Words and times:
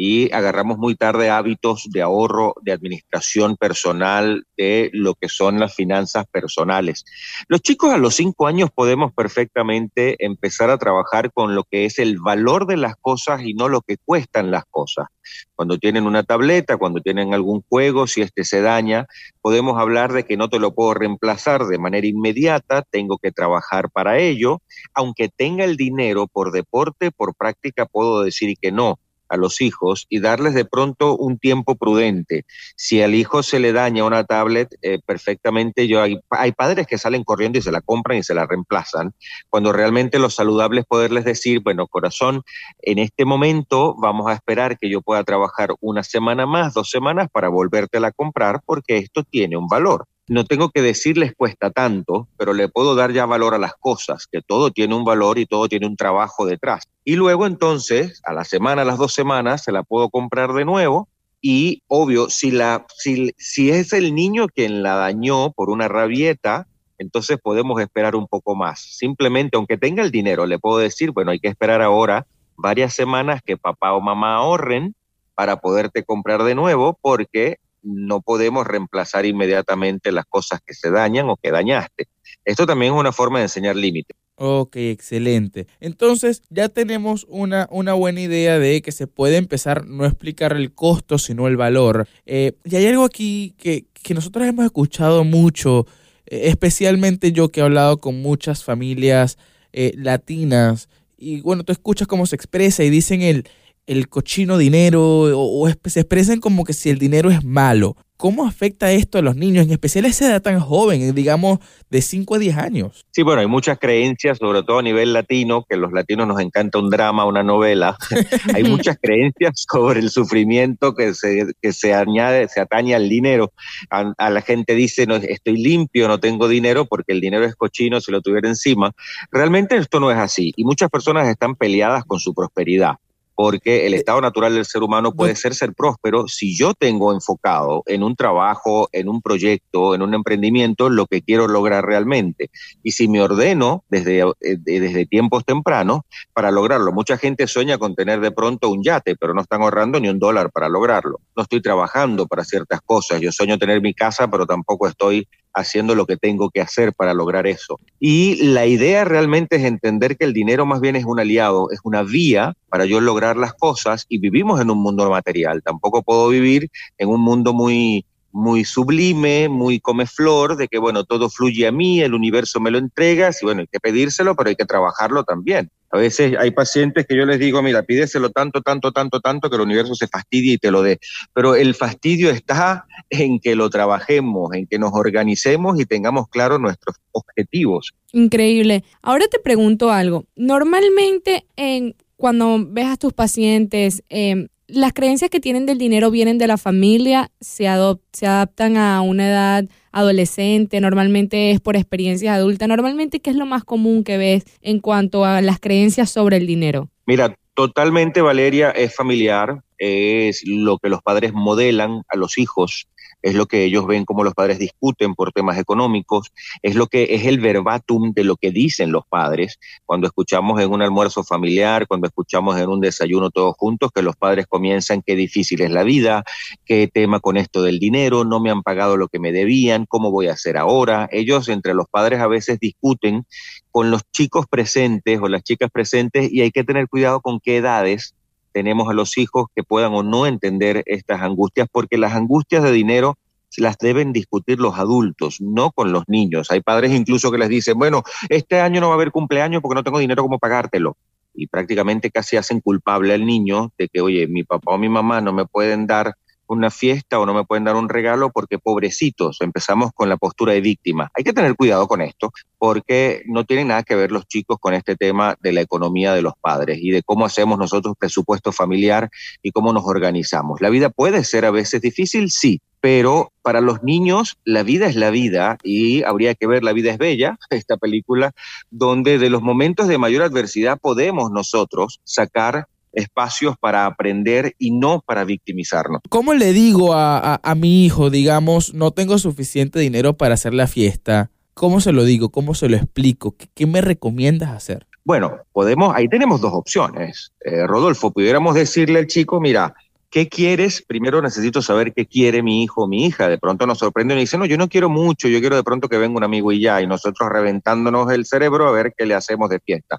y 0.00 0.32
agarramos 0.32 0.78
muy 0.78 0.94
tarde 0.94 1.28
hábitos 1.28 1.88
de 1.90 2.02
ahorro, 2.02 2.54
de 2.62 2.70
administración 2.70 3.56
personal, 3.56 4.46
de 4.56 4.90
lo 4.92 5.16
que 5.16 5.28
son 5.28 5.58
las 5.58 5.74
finanzas 5.74 6.24
personales. 6.30 7.04
Los 7.48 7.62
chicos 7.62 7.92
a 7.92 7.98
los 7.98 8.14
cinco 8.14 8.46
años 8.46 8.70
podemos 8.72 9.12
perfectamente 9.12 10.14
empezar 10.24 10.70
a 10.70 10.78
trabajar 10.78 11.32
con 11.32 11.56
lo 11.56 11.64
que 11.64 11.84
es 11.84 11.98
el 11.98 12.20
valor 12.20 12.68
de 12.68 12.76
las 12.76 12.94
cosas 12.94 13.42
y 13.42 13.54
no 13.54 13.68
lo 13.68 13.80
que 13.80 13.96
cuestan 13.96 14.52
las 14.52 14.66
cosas. 14.70 15.08
Cuando 15.56 15.78
tienen 15.78 16.06
una 16.06 16.22
tableta, 16.22 16.76
cuando 16.76 17.00
tienen 17.00 17.34
algún 17.34 17.64
juego, 17.68 18.06
si 18.06 18.22
este 18.22 18.44
se 18.44 18.62
daña, 18.62 19.08
podemos 19.42 19.80
hablar 19.80 20.12
de 20.12 20.24
que 20.24 20.36
no 20.36 20.48
te 20.48 20.60
lo 20.60 20.76
puedo 20.76 20.94
reemplazar 20.94 21.66
de 21.66 21.78
manera 21.78 22.06
inmediata, 22.06 22.82
tengo 22.88 23.18
que 23.18 23.32
trabajar 23.32 23.90
para 23.90 24.18
ello, 24.20 24.62
aunque 24.94 25.28
tenga 25.28 25.64
el 25.64 25.76
dinero 25.76 26.28
por 26.28 26.52
deporte, 26.52 27.10
por 27.10 27.34
práctica, 27.34 27.84
puedo 27.84 28.22
decir 28.22 28.54
que 28.62 28.70
no 28.70 29.00
a 29.28 29.36
los 29.36 29.60
hijos 29.60 30.06
y 30.08 30.20
darles 30.20 30.54
de 30.54 30.64
pronto 30.64 31.16
un 31.16 31.38
tiempo 31.38 31.76
prudente. 31.76 32.44
Si 32.76 33.02
al 33.02 33.14
hijo 33.14 33.42
se 33.42 33.58
le 33.58 33.72
daña 33.72 34.04
una 34.04 34.24
tablet, 34.24 34.74
eh, 34.82 34.98
perfectamente 35.04 35.86
yo 35.86 36.02
hay, 36.02 36.18
hay, 36.30 36.52
padres 36.52 36.86
que 36.86 36.98
salen 36.98 37.24
corriendo 37.24 37.58
y 37.58 37.62
se 37.62 37.72
la 37.72 37.80
compran 37.80 38.18
y 38.18 38.22
se 38.22 38.34
la 38.34 38.46
reemplazan, 38.46 39.12
cuando 39.48 39.72
realmente 39.72 40.18
lo 40.18 40.30
saludable 40.30 40.80
es 40.80 40.86
poderles 40.86 41.24
decir, 41.24 41.60
bueno, 41.60 41.86
corazón, 41.86 42.42
en 42.82 42.98
este 42.98 43.24
momento 43.24 43.94
vamos 43.98 44.28
a 44.28 44.34
esperar 44.34 44.78
que 44.78 44.90
yo 44.90 45.00
pueda 45.00 45.24
trabajar 45.24 45.70
una 45.80 46.02
semana 46.02 46.46
más, 46.46 46.74
dos 46.74 46.90
semanas 46.90 47.28
para 47.32 47.48
volvértela 47.48 48.08
a 48.08 48.12
comprar 48.12 48.60
porque 48.64 48.98
esto 48.98 49.22
tiene 49.24 49.56
un 49.56 49.68
valor 49.68 50.06
no 50.28 50.44
tengo 50.44 50.70
que 50.70 50.82
decirles 50.82 51.34
cuesta 51.34 51.70
tanto, 51.70 52.28
pero 52.36 52.52
le 52.52 52.68
puedo 52.68 52.94
dar 52.94 53.12
ya 53.12 53.26
valor 53.26 53.54
a 53.54 53.58
las 53.58 53.74
cosas, 53.74 54.26
que 54.30 54.42
todo 54.42 54.70
tiene 54.70 54.94
un 54.94 55.04
valor 55.04 55.38
y 55.38 55.46
todo 55.46 55.68
tiene 55.68 55.86
un 55.86 55.96
trabajo 55.96 56.46
detrás. 56.46 56.84
Y 57.04 57.16
luego 57.16 57.46
entonces, 57.46 58.20
a 58.24 58.34
la 58.34 58.44
semana, 58.44 58.82
a 58.82 58.84
las 58.84 58.98
dos 58.98 59.14
semanas, 59.14 59.64
se 59.64 59.72
la 59.72 59.82
puedo 59.82 60.10
comprar 60.10 60.52
de 60.52 60.66
nuevo. 60.66 61.08
Y 61.40 61.82
obvio, 61.86 62.28
si, 62.28 62.50
la, 62.50 62.84
si, 62.96 63.32
si 63.38 63.70
es 63.70 63.92
el 63.92 64.14
niño 64.14 64.48
quien 64.48 64.82
la 64.82 64.96
dañó 64.96 65.52
por 65.52 65.70
una 65.70 65.88
rabieta, 65.88 66.66
entonces 66.98 67.38
podemos 67.42 67.80
esperar 67.80 68.14
un 68.14 68.26
poco 68.26 68.54
más. 68.54 68.80
Simplemente, 68.80 69.56
aunque 69.56 69.78
tenga 69.78 70.02
el 70.02 70.10
dinero, 70.10 70.46
le 70.46 70.58
puedo 70.58 70.78
decir, 70.78 71.12
bueno, 71.12 71.30
hay 71.30 71.38
que 71.38 71.48
esperar 71.48 71.80
ahora 71.80 72.26
varias 72.56 72.92
semanas 72.92 73.40
que 73.42 73.56
papá 73.56 73.94
o 73.94 74.00
mamá 74.00 74.36
ahorren 74.36 74.94
para 75.34 75.60
poderte 75.60 76.04
comprar 76.04 76.42
de 76.42 76.56
nuevo, 76.56 76.98
porque 77.00 77.58
no 77.82 78.20
podemos 78.20 78.66
reemplazar 78.66 79.26
inmediatamente 79.26 80.12
las 80.12 80.24
cosas 80.26 80.60
que 80.64 80.74
se 80.74 80.90
dañan 80.90 81.28
o 81.28 81.36
que 81.36 81.50
dañaste. 81.50 82.08
Esto 82.44 82.66
también 82.66 82.92
es 82.94 83.00
una 83.00 83.12
forma 83.12 83.38
de 83.38 83.44
enseñar 83.44 83.76
límites. 83.76 84.16
Ok, 84.40 84.76
excelente. 84.76 85.66
Entonces 85.80 86.42
ya 86.48 86.68
tenemos 86.68 87.26
una, 87.28 87.66
una, 87.72 87.94
buena 87.94 88.20
idea 88.20 88.60
de 88.60 88.80
que 88.82 88.92
se 88.92 89.08
puede 89.08 89.36
empezar 89.36 89.84
no 89.86 90.06
explicar 90.06 90.52
el 90.52 90.72
costo, 90.72 91.18
sino 91.18 91.48
el 91.48 91.56
valor. 91.56 92.06
Eh, 92.24 92.52
y 92.64 92.76
hay 92.76 92.86
algo 92.86 93.04
aquí 93.04 93.54
que, 93.58 93.86
nosotros 94.14 94.46
hemos 94.46 94.64
escuchado 94.64 95.24
mucho, 95.24 95.86
eh, 96.26 96.42
especialmente 96.44 97.32
yo 97.32 97.48
que 97.48 97.60
he 97.60 97.64
hablado 97.64 97.98
con 97.98 98.22
muchas 98.22 98.62
familias 98.62 99.38
eh, 99.72 99.92
latinas. 99.96 100.88
Y 101.16 101.40
bueno, 101.40 101.64
tú 101.64 101.72
escuchas 101.72 102.06
cómo 102.06 102.24
se 102.24 102.36
expresa 102.36 102.84
y 102.84 102.90
dicen 102.90 103.22
el, 103.22 103.44
el 103.88 104.08
cochino 104.08 104.58
dinero 104.58 105.02
o, 105.02 105.68
se 105.86 106.00
expresan 106.00 106.40
como 106.40 106.64
que 106.64 106.74
si 106.74 106.90
el 106.90 106.98
dinero 106.98 107.30
es 107.30 107.42
malo. 107.42 107.96
¿Cómo 108.18 108.44
afecta 108.44 108.90
esto 108.90 109.18
a 109.18 109.22
los 109.22 109.36
niños, 109.36 109.64
en 109.64 109.70
especial 109.70 110.04
a 110.04 110.08
esa 110.08 110.26
edad 110.26 110.42
tan 110.42 110.58
joven, 110.58 111.14
digamos 111.14 111.60
de 111.88 112.02
5 112.02 112.34
a 112.34 112.38
10 112.38 112.56
años? 112.56 113.06
Sí, 113.12 113.22
bueno, 113.22 113.40
hay 113.40 113.46
muchas 113.46 113.78
creencias, 113.78 114.38
sobre 114.38 114.64
todo 114.64 114.80
a 114.80 114.82
nivel 114.82 115.12
latino, 115.12 115.64
que 115.66 115.76
a 115.76 115.78
los 115.78 115.92
latinos 115.92 116.26
nos 116.26 116.40
encanta 116.40 116.80
un 116.80 116.90
drama, 116.90 117.24
una 117.24 117.44
novela. 117.44 117.96
hay 118.54 118.64
muchas 118.64 118.98
creencias 119.00 119.64
sobre 119.70 120.00
el 120.00 120.10
sufrimiento 120.10 120.94
que 120.96 121.14
se, 121.14 121.46
que 121.62 121.72
se 121.72 121.94
añade, 121.94 122.48
se 122.48 122.60
atañe 122.60 122.96
al 122.96 123.08
dinero. 123.08 123.52
A, 123.88 124.30
la 124.30 124.42
gente 124.42 124.74
dice, 124.74 125.06
no, 125.06 125.14
estoy 125.14 125.56
limpio, 125.56 126.08
no 126.08 126.18
tengo 126.18 126.48
dinero 126.48 126.86
porque 126.86 127.12
el 127.12 127.20
dinero 127.20 127.44
es 127.44 127.54
cochino 127.54 128.00
si 128.00 128.10
lo 128.10 128.20
tuviera 128.20 128.48
encima. 128.48 128.92
Realmente 129.30 129.76
esto 129.76 130.00
no 130.00 130.10
es 130.10 130.18
así 130.18 130.52
y 130.56 130.64
muchas 130.64 130.90
personas 130.90 131.28
están 131.28 131.54
peleadas 131.54 132.04
con 132.04 132.18
su 132.18 132.34
prosperidad 132.34 132.96
porque 133.38 133.86
el 133.86 133.94
eh, 133.94 133.98
estado 133.98 134.20
natural 134.20 134.52
del 134.52 134.64
ser 134.64 134.82
humano 134.82 135.12
puede 135.12 135.36
ser 135.36 135.54
ser 135.54 135.72
próspero 135.72 136.26
si 136.26 136.58
yo 136.58 136.74
tengo 136.74 137.12
enfocado 137.12 137.84
en 137.86 138.02
un 138.02 138.16
trabajo, 138.16 138.88
en 138.90 139.08
un 139.08 139.22
proyecto, 139.22 139.94
en 139.94 140.02
un 140.02 140.12
emprendimiento, 140.12 140.90
lo 140.90 141.06
que 141.06 141.22
quiero 141.22 141.46
lograr 141.46 141.86
realmente. 141.86 142.50
Y 142.82 142.90
si 142.90 143.06
me 143.06 143.22
ordeno 143.22 143.84
desde, 143.90 144.22
eh, 144.22 144.56
desde 144.58 145.06
tiempos 145.06 145.44
tempranos 145.44 146.00
para 146.32 146.50
lograrlo. 146.50 146.90
Mucha 146.90 147.16
gente 147.16 147.46
sueña 147.46 147.78
con 147.78 147.94
tener 147.94 148.18
de 148.18 148.32
pronto 148.32 148.70
un 148.70 148.82
yate, 148.82 149.14
pero 149.14 149.34
no 149.34 149.42
están 149.42 149.62
ahorrando 149.62 150.00
ni 150.00 150.08
un 150.08 150.18
dólar 150.18 150.50
para 150.50 150.68
lograrlo. 150.68 151.20
No 151.36 151.44
estoy 151.44 151.62
trabajando 151.62 152.26
para 152.26 152.42
ciertas 152.42 152.80
cosas. 152.80 153.20
Yo 153.20 153.30
sueño 153.30 153.56
tener 153.56 153.80
mi 153.80 153.94
casa, 153.94 154.26
pero 154.26 154.46
tampoco 154.46 154.88
estoy 154.88 155.28
haciendo 155.54 155.94
lo 155.94 156.06
que 156.06 156.16
tengo 156.16 156.50
que 156.50 156.60
hacer 156.60 156.92
para 156.92 157.14
lograr 157.14 157.46
eso. 157.46 157.78
Y 157.98 158.36
la 158.52 158.66
idea 158.66 159.04
realmente 159.04 159.56
es 159.56 159.64
entender 159.64 160.16
que 160.16 160.24
el 160.24 160.32
dinero 160.32 160.66
más 160.66 160.80
bien 160.80 160.96
es 160.96 161.04
un 161.04 161.20
aliado, 161.20 161.70
es 161.70 161.80
una 161.84 162.02
vía 162.02 162.54
para 162.68 162.84
yo 162.84 163.00
lograr 163.00 163.36
las 163.36 163.54
cosas 163.54 164.06
y 164.08 164.18
vivimos 164.18 164.60
en 164.60 164.70
un 164.70 164.78
mundo 164.78 165.08
material. 165.10 165.62
Tampoco 165.62 166.02
puedo 166.02 166.28
vivir 166.28 166.68
en 166.98 167.08
un 167.08 167.20
mundo 167.20 167.52
muy 167.52 168.04
muy 168.30 168.64
sublime, 168.64 169.48
muy 169.48 169.80
come 169.80 170.06
flor, 170.06 170.56
de 170.56 170.68
que 170.68 170.78
bueno, 170.78 171.04
todo 171.04 171.30
fluye 171.30 171.66
a 171.66 171.72
mí, 171.72 172.00
el 172.02 172.14
universo 172.14 172.60
me 172.60 172.70
lo 172.70 172.78
entrega, 172.78 173.30
y 173.30 173.44
bueno, 173.44 173.62
hay 173.62 173.66
que 173.66 173.80
pedírselo, 173.80 174.36
pero 174.36 174.50
hay 174.50 174.56
que 174.56 174.66
trabajarlo 174.66 175.24
también. 175.24 175.70
A 175.90 175.98
veces 175.98 176.34
hay 176.38 176.50
pacientes 176.50 177.06
que 177.06 177.16
yo 177.16 177.24
les 177.24 177.38
digo, 177.38 177.62
mira, 177.62 177.82
pídeselo 177.82 178.30
tanto, 178.30 178.60
tanto, 178.60 178.92
tanto, 178.92 179.20
tanto 179.20 179.48
que 179.48 179.56
el 179.56 179.62
universo 179.62 179.94
se 179.94 180.06
fastidie 180.06 180.54
y 180.54 180.58
te 180.58 180.70
lo 180.70 180.82
dé. 180.82 180.98
Pero 181.32 181.54
el 181.54 181.74
fastidio 181.74 182.30
está 182.30 182.84
en 183.10 183.40
que 183.40 183.54
lo 183.54 183.70
trabajemos, 183.70 184.52
en 184.54 184.66
que 184.66 184.78
nos 184.78 184.90
organicemos 184.92 185.80
y 185.80 185.86
tengamos 185.86 186.28
claros 186.28 186.60
nuestros 186.60 186.96
objetivos. 187.12 187.94
Increíble. 188.12 188.84
Ahora 189.02 189.26
te 189.28 189.38
pregunto 189.38 189.90
algo. 189.90 190.26
Normalmente 190.36 191.46
en, 191.56 191.94
cuando 192.16 192.58
ves 192.68 192.86
a 192.86 192.96
tus 192.96 193.14
pacientes, 193.14 194.02
eh, 194.10 194.48
las 194.68 194.92
creencias 194.92 195.30
que 195.30 195.40
tienen 195.40 195.66
del 195.66 195.78
dinero 195.78 196.10
vienen 196.10 196.38
de 196.38 196.46
la 196.46 196.58
familia, 196.58 197.30
se, 197.40 197.66
se 198.12 198.26
adaptan 198.26 198.76
a 198.76 199.00
una 199.00 199.28
edad 199.28 199.64
adolescente, 199.92 200.80
normalmente 200.80 201.50
es 201.50 201.60
por 201.60 201.76
experiencias 201.76 202.36
adultas. 202.36 202.68
Normalmente, 202.68 203.20
¿qué 203.20 203.30
es 203.30 203.36
lo 203.36 203.46
más 203.46 203.64
común 203.64 204.04
que 204.04 204.18
ves 204.18 204.44
en 204.60 204.80
cuanto 204.80 205.24
a 205.24 205.40
las 205.40 205.58
creencias 205.58 206.10
sobre 206.10 206.36
el 206.36 206.46
dinero? 206.46 206.90
Mira, 207.06 207.34
totalmente, 207.54 208.20
Valeria, 208.20 208.70
es 208.70 208.94
familiar, 208.94 209.62
es 209.78 210.46
lo 210.46 210.78
que 210.78 210.90
los 210.90 211.02
padres 211.02 211.32
modelan 211.32 212.02
a 212.08 212.16
los 212.16 212.36
hijos 212.36 212.88
es 213.22 213.34
lo 213.34 213.46
que 213.46 213.64
ellos 213.64 213.86
ven 213.86 214.04
como 214.04 214.24
los 214.24 214.34
padres 214.34 214.58
discuten 214.58 215.14
por 215.14 215.32
temas 215.32 215.58
económicos, 215.58 216.32
es 216.62 216.74
lo 216.74 216.86
que 216.86 217.14
es 217.14 217.26
el 217.26 217.40
verbatim 217.40 218.12
de 218.12 218.24
lo 218.24 218.36
que 218.36 218.50
dicen 218.50 218.92
los 218.92 219.04
padres 219.06 219.58
cuando 219.86 220.06
escuchamos 220.06 220.60
en 220.60 220.70
un 220.70 220.82
almuerzo 220.82 221.24
familiar, 221.24 221.86
cuando 221.86 222.06
escuchamos 222.06 222.58
en 222.58 222.68
un 222.68 222.80
desayuno 222.80 223.30
todos 223.30 223.54
juntos, 223.56 223.90
que 223.94 224.02
los 224.02 224.16
padres 224.16 224.46
comienzan 224.46 225.02
qué 225.02 225.16
difícil 225.16 225.62
es 225.62 225.70
la 225.70 225.82
vida, 225.82 226.24
qué 226.64 226.88
tema 226.92 227.20
con 227.20 227.36
esto 227.36 227.62
del 227.62 227.78
dinero, 227.78 228.24
no 228.24 228.40
me 228.40 228.50
han 228.50 228.62
pagado 228.62 228.96
lo 228.96 229.08
que 229.08 229.18
me 229.18 229.32
debían, 229.32 229.86
cómo 229.86 230.10
voy 230.10 230.28
a 230.28 230.32
hacer 230.32 230.56
ahora. 230.56 231.08
Ellos 231.10 231.48
entre 231.48 231.74
los 231.74 231.88
padres 231.88 232.20
a 232.20 232.26
veces 232.26 232.58
discuten 232.60 233.24
con 233.70 233.90
los 233.90 234.02
chicos 234.10 234.46
presentes 234.48 235.20
o 235.20 235.28
las 235.28 235.42
chicas 235.42 235.70
presentes 235.70 236.32
y 236.32 236.40
hay 236.42 236.50
que 236.50 236.64
tener 236.64 236.88
cuidado 236.88 237.20
con 237.20 237.40
qué 237.40 237.58
edades 237.58 238.14
tenemos 238.52 238.88
a 238.88 238.94
los 238.94 239.18
hijos 239.18 239.46
que 239.54 239.62
puedan 239.62 239.92
o 239.94 240.02
no 240.02 240.26
entender 240.26 240.82
estas 240.86 241.22
angustias, 241.22 241.68
porque 241.70 241.98
las 241.98 242.14
angustias 242.14 242.62
de 242.62 242.72
dinero 242.72 243.16
las 243.56 243.78
deben 243.78 244.12
discutir 244.12 244.60
los 244.60 244.78
adultos, 244.78 245.40
no 245.40 245.70
con 245.70 245.92
los 245.92 246.04
niños. 246.06 246.50
Hay 246.50 246.60
padres 246.60 246.92
incluso 246.92 247.30
que 247.30 247.38
les 247.38 247.48
dicen, 247.48 247.78
bueno, 247.78 248.02
este 248.28 248.60
año 248.60 248.80
no 248.80 248.88
va 248.88 248.94
a 248.94 248.96
haber 248.96 249.10
cumpleaños 249.10 249.62
porque 249.62 249.74
no 249.74 249.84
tengo 249.84 249.98
dinero 249.98 250.22
como 250.22 250.38
pagártelo. 250.38 250.96
Y 251.34 251.46
prácticamente 251.46 252.10
casi 252.10 252.36
hacen 252.36 252.60
culpable 252.60 253.14
al 253.14 253.24
niño 253.24 253.72
de 253.78 253.88
que, 253.88 254.00
oye, 254.00 254.26
mi 254.26 254.44
papá 254.44 254.72
o 254.74 254.78
mi 254.78 254.88
mamá 254.88 255.20
no 255.20 255.32
me 255.32 255.46
pueden 255.46 255.86
dar 255.86 256.14
una 256.48 256.70
fiesta 256.70 257.18
o 257.18 257.26
no 257.26 257.34
me 257.34 257.44
pueden 257.44 257.64
dar 257.64 257.76
un 257.76 257.88
regalo 257.88 258.30
porque 258.30 258.58
pobrecitos, 258.58 259.38
empezamos 259.40 259.92
con 259.94 260.08
la 260.08 260.16
postura 260.16 260.52
de 260.52 260.60
víctima. 260.60 261.10
Hay 261.14 261.24
que 261.24 261.32
tener 261.32 261.54
cuidado 261.54 261.86
con 261.86 262.00
esto 262.00 262.32
porque 262.58 263.22
no 263.26 263.44
tienen 263.44 263.68
nada 263.68 263.82
que 263.82 263.94
ver 263.94 264.10
los 264.10 264.26
chicos 264.26 264.58
con 264.60 264.74
este 264.74 264.96
tema 264.96 265.36
de 265.40 265.52
la 265.52 265.60
economía 265.60 266.14
de 266.14 266.22
los 266.22 266.34
padres 266.40 266.78
y 266.80 266.90
de 266.90 267.02
cómo 267.02 267.26
hacemos 267.26 267.58
nosotros 267.58 267.94
presupuesto 267.98 268.50
familiar 268.52 269.10
y 269.42 269.52
cómo 269.52 269.72
nos 269.72 269.84
organizamos. 269.84 270.60
La 270.60 270.70
vida 270.70 270.90
puede 270.90 271.22
ser 271.24 271.44
a 271.44 271.50
veces 271.50 271.80
difícil, 271.80 272.30
sí, 272.30 272.60
pero 272.80 273.32
para 273.42 273.60
los 273.60 273.82
niños 273.82 274.38
la 274.44 274.62
vida 274.62 274.86
es 274.86 274.96
la 274.96 275.10
vida 275.10 275.58
y 275.62 276.02
habría 276.04 276.34
que 276.34 276.46
ver 276.46 276.62
La 276.62 276.72
vida 276.72 276.92
es 276.92 276.98
bella, 276.98 277.38
esta 277.50 277.76
película, 277.76 278.32
donde 278.70 279.18
de 279.18 279.30
los 279.30 279.42
momentos 279.42 279.88
de 279.88 279.98
mayor 279.98 280.22
adversidad 280.22 280.78
podemos 280.80 281.30
nosotros 281.30 282.00
sacar 282.04 282.66
espacios 282.92 283.56
para 283.58 283.86
aprender 283.86 284.54
y 284.58 284.70
no 284.72 285.02
para 285.04 285.24
victimizarnos. 285.24 286.00
¿Cómo 286.08 286.34
le 286.34 286.52
digo 286.52 286.94
a, 286.94 287.40
mi 287.56 287.84
hijo, 287.84 288.10
digamos, 288.10 288.74
no 288.74 288.90
tengo 288.92 289.18
suficiente 289.18 289.78
dinero 289.78 290.16
para 290.16 290.34
hacer 290.34 290.54
la 290.54 290.66
fiesta? 290.66 291.30
¿Cómo 291.54 291.80
se 291.80 291.92
lo 291.92 292.04
digo? 292.04 292.30
¿Cómo 292.30 292.54
se 292.54 292.68
lo 292.68 292.76
explico? 292.76 293.34
¿Qué, 293.54 293.66
me 293.66 293.80
recomiendas 293.80 294.50
hacer? 294.50 294.86
Bueno, 295.04 295.38
podemos, 295.52 295.94
ahí 295.94 296.06
tenemos 296.08 296.40
dos 296.40 296.52
opciones. 296.52 297.32
Eh, 297.44 297.66
Rodolfo, 297.66 298.12
pudiéramos 298.12 298.54
decirle 298.54 298.98
al 299.00 299.06
chico, 299.06 299.40
mira, 299.40 299.74
¿qué 300.10 300.28
quieres? 300.28 300.82
Primero 300.86 301.20
necesito 301.20 301.62
saber 301.62 301.92
qué 301.92 302.06
quiere 302.06 302.42
mi 302.42 302.62
hijo 302.62 302.84
o 302.84 302.88
mi 302.88 303.06
hija. 303.06 303.28
De 303.28 303.38
pronto 303.38 303.66
nos 303.66 303.78
sorprende 303.78 304.14
y 304.14 304.18
dice, 304.18 304.38
no, 304.38 304.46
yo 304.46 304.56
no 304.56 304.68
quiero 304.68 304.88
mucho, 304.88 305.28
yo 305.28 305.40
quiero 305.40 305.56
de 305.56 305.62
pronto 305.62 305.88
que 305.88 305.98
venga 305.98 306.16
un 306.16 306.24
amigo 306.24 306.52
y 306.52 306.60
ya, 306.60 306.80
y 306.80 306.86
nosotros 306.86 307.28
reventándonos 307.30 308.10
el 308.12 308.24
cerebro 308.26 308.68
a 308.68 308.72
ver 308.72 308.92
qué 308.96 309.06
le 309.06 309.14
hacemos 309.14 309.50
de 309.50 309.60
fiesta. 309.60 309.98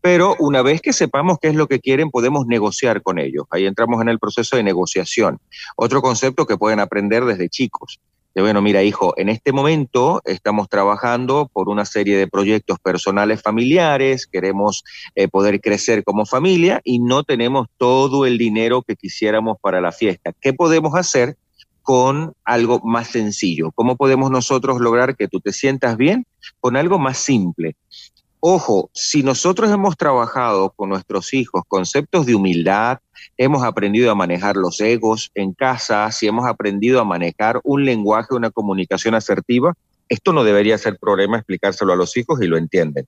Pero 0.00 0.36
una 0.38 0.62
vez 0.62 0.80
que 0.80 0.92
sepamos 0.92 1.38
qué 1.40 1.48
es 1.48 1.54
lo 1.54 1.66
que 1.66 1.80
quieren, 1.80 2.10
podemos 2.10 2.46
negociar 2.46 3.02
con 3.02 3.18
ellos. 3.18 3.46
Ahí 3.50 3.66
entramos 3.66 4.00
en 4.02 4.08
el 4.08 4.18
proceso 4.18 4.56
de 4.56 4.62
negociación. 4.62 5.38
Otro 5.76 6.02
concepto 6.02 6.46
que 6.46 6.56
pueden 6.56 6.80
aprender 6.80 7.24
desde 7.24 7.48
chicos 7.48 8.00
de, 8.34 8.42
bueno, 8.42 8.60
mira, 8.60 8.82
hijo, 8.82 9.14
en 9.16 9.28
este 9.28 9.52
momento 9.52 10.20
estamos 10.24 10.68
trabajando 10.68 11.48
por 11.52 11.68
una 11.68 11.84
serie 11.84 12.16
de 12.16 12.26
proyectos 12.26 12.80
personales 12.80 13.40
familiares, 13.40 14.26
queremos 14.26 14.82
eh, 15.14 15.28
poder 15.28 15.60
crecer 15.60 16.02
como 16.02 16.26
familia 16.26 16.80
y 16.82 16.98
no 16.98 17.22
tenemos 17.22 17.68
todo 17.78 18.26
el 18.26 18.36
dinero 18.36 18.82
que 18.82 18.96
quisiéramos 18.96 19.58
para 19.60 19.80
la 19.80 19.92
fiesta. 19.92 20.32
¿Qué 20.40 20.52
podemos 20.52 20.96
hacer 20.96 21.36
con 21.82 22.32
algo 22.44 22.80
más 22.82 23.08
sencillo? 23.08 23.70
¿Cómo 23.72 23.96
podemos 23.96 24.32
nosotros 24.32 24.80
lograr 24.80 25.16
que 25.16 25.28
tú 25.28 25.38
te 25.38 25.52
sientas 25.52 25.96
bien 25.96 26.26
con 26.58 26.76
algo 26.76 26.98
más 26.98 27.18
simple? 27.18 27.76
Ojo, 28.46 28.90
si 28.92 29.22
nosotros 29.22 29.70
hemos 29.70 29.96
trabajado 29.96 30.68
con 30.76 30.90
nuestros 30.90 31.32
hijos 31.32 31.62
conceptos 31.66 32.26
de 32.26 32.34
humildad, 32.34 32.98
hemos 33.38 33.64
aprendido 33.64 34.10
a 34.10 34.14
manejar 34.14 34.56
los 34.56 34.82
egos 34.82 35.30
en 35.34 35.54
casa, 35.54 36.12
si 36.12 36.26
hemos 36.26 36.44
aprendido 36.44 37.00
a 37.00 37.04
manejar 37.04 37.58
un 37.64 37.86
lenguaje, 37.86 38.34
una 38.34 38.50
comunicación 38.50 39.14
asertiva, 39.14 39.72
esto 40.08 40.32
no 40.32 40.44
debería 40.44 40.78
ser 40.78 40.98
problema 40.98 41.38
explicárselo 41.38 41.92
a 41.92 41.96
los 41.96 42.16
hijos 42.16 42.40
y 42.42 42.46
lo 42.46 42.56
entienden. 42.56 43.06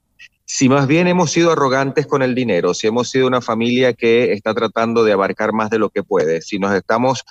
Si 0.49 0.69
más 0.69 0.87
bien 0.87 1.09
hemos 1.09 1.33
sido 1.33 1.51
arrogantes 1.51 2.07
con 2.07 2.23
el 2.23 2.37
dinero, 2.37 2.73
si 2.73 2.87
hemos 2.87 3.11
sido 3.11 3.27
una 3.27 3.41
familia 3.41 3.95
que 3.95 4.33
está 4.33 4.55
tratando 4.55 5.03
de 5.03 5.13
abarcar 5.13 5.53
más 5.53 5.71
de 5.71 5.81
lo 5.81 5.91
que 5.91 6.05
puede, 6.05 6.41
si 6.41 6.61
nos 6.61 6.73
estamos 6.73 7.25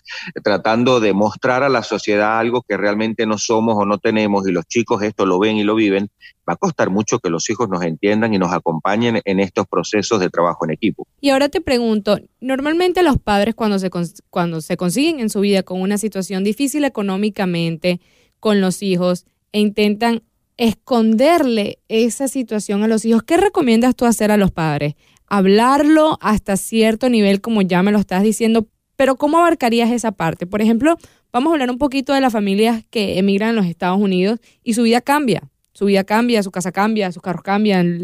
tratando 0.43 0.99
de 0.99 1.13
mostrar 1.13 1.63
a 1.63 1.69
la 1.69 1.81
sociedad 1.81 2.37
algo 2.37 2.61
que 2.67 2.75
realmente 2.75 3.25
no 3.25 3.37
somos 3.37 3.75
o 3.77 3.85
no 3.85 3.99
tenemos 3.99 4.45
y 4.47 4.51
los 4.51 4.65
chicos 4.65 5.01
esto 5.01 5.25
lo 5.25 5.39
ven 5.39 5.55
y 5.55 5.63
lo 5.63 5.75
viven, 5.75 6.09
va 6.47 6.53
a 6.53 6.57
costar 6.57 6.89
mucho 6.89 7.19
que 7.19 7.29
los 7.29 7.49
hijos 7.49 7.69
nos 7.69 7.83
entiendan 7.83 8.33
y 8.33 8.37
nos 8.37 8.51
acompañen 8.51 9.21
en 9.23 9.39
estos 9.39 9.65
procesos 9.65 10.19
de 10.19 10.29
trabajo 10.29 10.65
en 10.65 10.71
equipo. 10.71 11.07
Y 11.21 11.29
ahora 11.29 11.47
te 11.47 11.61
pregunto, 11.61 12.19
normalmente 12.41 13.01
los 13.01 13.17
padres 13.17 13.55
cuando 13.55 13.79
se, 13.79 13.89
cuando 14.29 14.59
se 14.59 14.75
consiguen 14.75 15.21
en 15.21 15.29
su 15.29 15.39
vida 15.39 15.63
con 15.63 15.79
una 15.79 15.97
situación 15.97 16.43
difícil 16.43 16.83
económicamente 16.83 18.01
con 18.41 18.59
los 18.59 18.83
hijos 18.83 19.25
e 19.55 19.59
intentan 19.61 20.21
esconderle 20.57 21.79
esa 21.87 22.27
situación 22.27 22.83
a 22.83 22.89
los 22.89 23.05
hijos. 23.05 23.23
¿Qué 23.23 23.37
recomiendas 23.37 23.95
tú 23.95 24.03
hacer 24.03 24.29
a 24.29 24.35
los 24.35 24.51
padres? 24.51 24.95
Hablarlo 25.27 26.17
hasta 26.19 26.57
cierto 26.57 27.07
nivel, 27.09 27.39
como 27.39 27.61
ya 27.61 27.81
me 27.81 27.93
lo 27.93 27.99
estás 27.99 28.21
diciendo, 28.21 28.67
pero 28.97 29.15
¿cómo 29.15 29.37
abarcarías 29.37 29.91
esa 29.91 30.11
parte? 30.11 30.45
Por 30.45 30.61
ejemplo, 30.61 30.97
vamos 31.31 31.51
a 31.51 31.53
hablar 31.53 31.71
un 31.71 31.77
poquito 31.77 32.11
de 32.11 32.19
las 32.19 32.33
familias 32.33 32.83
que 32.89 33.17
emigran 33.17 33.51
a 33.51 33.53
los 33.53 33.65
Estados 33.65 33.97
Unidos 33.97 34.41
y 34.61 34.73
su 34.73 34.83
vida 34.83 34.99
cambia. 34.99 35.49
Su 35.71 35.85
vida 35.85 36.03
cambia, 36.03 36.43
su 36.43 36.51
casa 36.51 36.73
cambia, 36.73 37.13
sus 37.13 37.21
carros 37.21 37.41
cambian. 37.41 37.97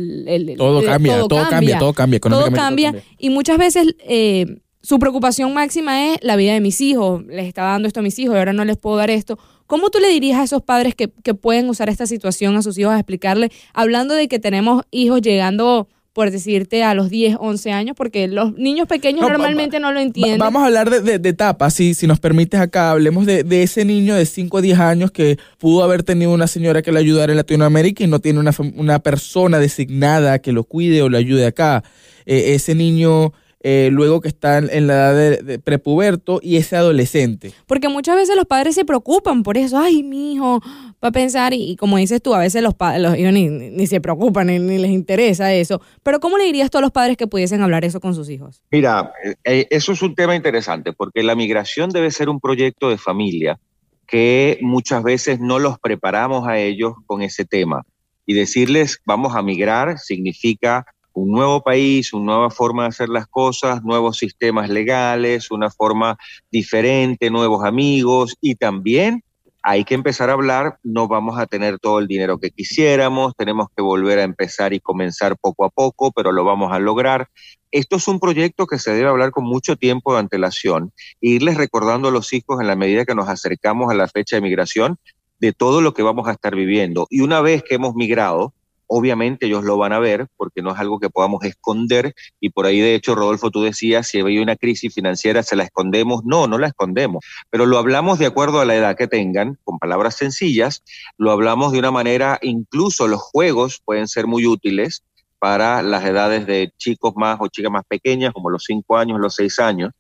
todo, 0.55 0.85
cambia, 0.85 1.19
todo, 1.27 1.49
cambia, 1.49 1.79
todo 1.79 1.93
cambia, 1.93 2.19
todo 2.21 2.51
cambia, 2.53 2.95
Y 3.17 3.29
muchas 3.29 3.57
veces 3.57 3.93
eh, 4.07 4.61
su 4.81 4.99
preocupación 4.99 5.53
máxima 5.53 6.13
es 6.13 6.19
la 6.21 6.35
vida 6.35 6.53
de 6.53 6.61
mis 6.61 6.81
hijos, 6.81 7.25
les 7.25 7.45
estaba 7.45 7.71
dando 7.71 7.87
esto 7.87 7.99
a 7.99 8.03
mis 8.03 8.17
hijos 8.19 8.35
y 8.35 8.39
ahora 8.39 8.53
no 8.53 8.65
les 8.65 8.77
puedo 8.77 8.97
dar 8.97 9.09
esto. 9.09 9.37
¿Cómo 9.71 9.89
tú 9.89 9.99
le 9.99 10.09
dirías 10.09 10.37
a 10.37 10.43
esos 10.43 10.61
padres 10.61 10.95
que, 10.95 11.09
que 11.23 11.33
pueden 11.33 11.69
usar 11.69 11.87
esta 11.87 12.05
situación 12.05 12.57
a 12.57 12.61
sus 12.61 12.77
hijos 12.77 12.91
a 12.91 12.97
explicarle, 12.97 13.53
hablando 13.73 14.15
de 14.15 14.27
que 14.27 14.37
tenemos 14.37 14.83
hijos 14.91 15.21
llegando 15.21 15.87
por 16.11 16.29
decirte, 16.29 16.83
a 16.83 16.93
los 16.93 17.09
10, 17.09 17.37
11 17.39 17.71
años, 17.71 17.95
porque 17.95 18.27
los 18.27 18.53
niños 18.55 18.85
pequeños 18.85 19.21
normalmente 19.21 19.79
no 19.79 19.93
lo 19.93 20.01
entienden. 20.01 20.39
vamos 20.39 20.61
a 20.61 20.65
hablar 20.65 20.89
de, 20.89 21.19
de, 21.19 21.29
etapas, 21.29 21.73
si, 21.73 21.93
si 21.93 22.05
nos 22.05 22.19
permites 22.19 22.59
acá, 22.59 22.91
hablemos 22.91 23.25
de, 23.25 23.45
de, 23.45 23.63
ese 23.63 23.85
niño 23.85 24.13
de 24.15 24.25
5 24.25 24.57
o 24.57 24.61
10 24.61 24.77
años 24.77 25.11
que 25.11 25.37
pudo 25.57 25.83
haber 25.83 26.03
tenido 26.03 26.33
una 26.33 26.47
señora 26.47 26.81
que 26.81 26.91
le 26.91 26.99
ayudara 26.99 27.31
en 27.31 27.37
Latinoamérica 27.37 28.03
y 28.03 28.07
no 28.07 28.19
tiene 28.19 28.41
una, 28.41 28.51
una 28.75 28.99
persona 28.99 29.57
designada 29.57 30.39
que 30.39 30.51
lo 30.51 30.65
cuide 30.65 31.01
o 31.01 31.07
lo 31.07 31.17
ayude 31.17 31.45
acá. 31.45 31.81
Eh, 32.25 32.55
ese 32.55 32.75
niño 32.75 33.31
eh, 33.63 33.89
luego 33.91 34.21
que 34.21 34.27
están 34.27 34.69
en 34.71 34.87
la 34.87 34.93
edad 34.93 35.43
de, 35.43 35.59
prepuberto 35.59 36.39
y 36.41 36.57
ese 36.57 36.75
adolescente. 36.75 37.53
Porque 37.67 37.89
muchas 37.89 38.15
veces 38.15 38.35
los 38.35 38.45
padres 38.45 38.73
se 38.73 38.85
preocupan 38.85 39.43
por 39.43 39.55
eso, 39.55 39.77
ay, 39.77 40.01
mi 40.01 40.33
hijo 40.33 40.61
va 41.03 41.09
a 41.09 41.11
pensar, 41.11 41.53
y, 41.53 41.75
como 41.75 41.97
dices 41.97 42.23
tú, 42.23 42.33
a 42.33 42.39
veces 42.39 42.63
los, 42.63 42.73
los 42.97 43.17
hijos 43.17 43.33
ni, 43.33 43.85
se 43.85 44.01
preocupan, 44.01 44.47
ni, 44.47 44.77
les 44.79 44.89
interesa 44.89 45.53
eso. 45.53 45.79
Pero 46.01 46.19
¿cómo 46.19 46.39
le 46.39 46.45
dirías 46.45 46.71
tú 46.71 46.79
a 46.79 46.81
los 46.81 46.91
padres 46.91 47.17
que 47.17 47.27
pudiesen 47.27 47.61
hablar 47.61 47.85
eso 47.85 47.99
con 47.99 48.15
sus 48.15 48.29
hijos? 48.29 48.63
Mira, 48.71 49.13
eh, 49.23 49.35
eh, 49.43 49.67
eso 49.69 49.91
es 49.91 50.01
un 50.01 50.15
tema 50.15 50.35
interesante, 50.35 50.91
porque 50.91 51.21
la 51.21 51.35
migración 51.35 51.91
debe 51.91 52.09
ser 52.09 52.29
un 52.29 52.39
proyecto 52.39 52.89
de 52.89 52.97
familia 52.97 53.59
que 54.07 54.57
muchas 54.61 55.03
veces 55.03 55.39
no 55.39 55.59
los 55.59 55.77
preparamos 55.77 56.47
a 56.47 56.57
ellos 56.57 56.93
con 57.05 57.21
ese 57.21 57.45
tema. 57.45 57.83
Y 58.25 58.33
decirles, 58.33 58.99
vamos 59.05 59.35
a 59.35 59.41
migrar, 59.41 59.99
significa 59.99 60.85
un 61.13 61.31
nuevo 61.31 61.61
país, 61.61 62.13
una 62.13 62.33
nueva 62.33 62.49
forma 62.49 62.83
de 62.83 62.89
hacer 62.89 63.09
las 63.09 63.27
cosas, 63.27 63.83
nuevos 63.83 64.17
sistemas 64.17 64.69
legales, 64.69 65.51
una 65.51 65.69
forma 65.69 66.17
diferente, 66.51 67.29
nuevos 67.29 67.65
amigos 67.65 68.35
y 68.41 68.55
también 68.55 69.23
hay 69.63 69.83
que 69.83 69.93
empezar 69.93 70.29
a 70.29 70.33
hablar, 70.33 70.79
no 70.83 71.07
vamos 71.07 71.37
a 71.37 71.45
tener 71.45 71.77
todo 71.77 71.99
el 71.99 72.07
dinero 72.07 72.39
que 72.39 72.49
quisiéramos, 72.49 73.35
tenemos 73.35 73.67
que 73.75 73.83
volver 73.83 74.19
a 74.19 74.23
empezar 74.23 74.73
y 74.73 74.79
comenzar 74.79 75.37
poco 75.37 75.65
a 75.65 75.69
poco, 75.69 76.11
pero 76.11 76.31
lo 76.31 76.43
vamos 76.43 76.73
a 76.73 76.79
lograr. 76.79 77.29
Esto 77.69 77.97
es 77.97 78.07
un 78.07 78.19
proyecto 78.19 78.65
que 78.65 78.79
se 78.79 78.91
debe 78.91 79.09
hablar 79.09 79.31
con 79.31 79.43
mucho 79.43 79.75
tiempo 79.75 80.13
de 80.13 80.19
antelación 80.19 80.91
e 81.21 81.29
irles 81.29 81.57
recordando 81.57 82.07
a 82.07 82.11
los 82.11 82.33
hijos 82.33 82.59
en 82.59 82.67
la 82.67 82.75
medida 82.75 83.05
que 83.05 83.15
nos 83.15 83.29
acercamos 83.29 83.91
a 83.91 83.93
la 83.93 84.07
fecha 84.07 84.35
de 84.35 84.41
migración 84.41 84.97
de 85.39 85.53
todo 85.53 85.81
lo 85.81 85.93
que 85.93 86.03
vamos 86.03 86.27
a 86.27 86.31
estar 86.31 86.55
viviendo. 86.55 87.07
Y 87.09 87.21
una 87.21 87.41
vez 87.41 87.63
que 87.63 87.75
hemos 87.75 87.95
migrado, 87.95 88.53
obviamente 88.93 89.45
ellos 89.45 89.63
lo 89.63 89.77
van 89.77 89.93
a 89.93 89.99
ver 89.99 90.27
porque 90.35 90.61
no 90.61 90.73
es 90.73 90.79
algo 90.79 90.99
que 90.99 91.09
podamos 91.09 91.43
esconder. 91.45 92.13
Y 92.41 92.49
por 92.49 92.65
ahí 92.65 92.81
de 92.81 92.93
hecho 92.93 93.15
Rodolfo 93.15 93.49
tú 93.49 93.63
decías 93.63 94.07
si 94.07 94.19
hay 94.19 94.37
una 94.39 94.57
crisis 94.57 94.93
financiera 94.93 95.43
se 95.43 95.55
la 95.55 95.63
escondemos 95.63 96.23
no 96.25 96.47
no 96.47 96.57
la 96.57 96.67
escondemos. 96.67 97.23
Pero 97.49 97.65
lo 97.65 97.77
hablamos 97.77 98.19
de 98.19 98.25
acuerdo 98.25 98.59
a 98.59 98.65
la 98.65 98.75
edad 98.75 98.97
que 98.97 99.07
tengan 99.07 99.57
con 99.63 99.79
palabras 99.79 100.15
sencillas. 100.17 100.83
Lo 101.17 101.31
hablamos 101.31 101.71
de 101.71 101.79
una 101.79 101.91
manera 101.91 102.37
incluso 102.41 103.07
los 103.07 103.21
juegos 103.21 103.81
pueden 103.85 104.09
ser 104.09 104.27
muy 104.27 104.45
útiles 104.45 105.03
para 105.39 105.81
las 105.81 106.03
edades 106.03 106.45
de 106.45 106.73
chicos 106.77 107.13
más 107.15 107.37
o 107.39 107.47
chicas 107.47 107.71
más 107.71 107.85
pequeñas 107.87 108.33
como 108.33 108.49
los 108.49 108.65
cinco 108.65 108.97
años 108.97 109.19
los 109.19 109.35
seis 109.35 109.57
años 109.59 109.91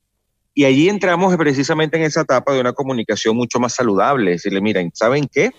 y 0.53 0.65
allí 0.65 0.89
entramos 0.89 1.35
precisamente 1.37 1.97
en 1.97 2.03
esa 2.03 2.21
etapa 2.21 2.53
de 2.53 2.59
una 2.59 2.73
comunicación 2.73 3.37
mucho 3.37 3.59
más 3.59 3.73
saludable, 3.73 4.31
decirle, 4.31 4.59
miren, 4.59 4.91
¿saben 4.93 5.29
qué? 5.31 5.51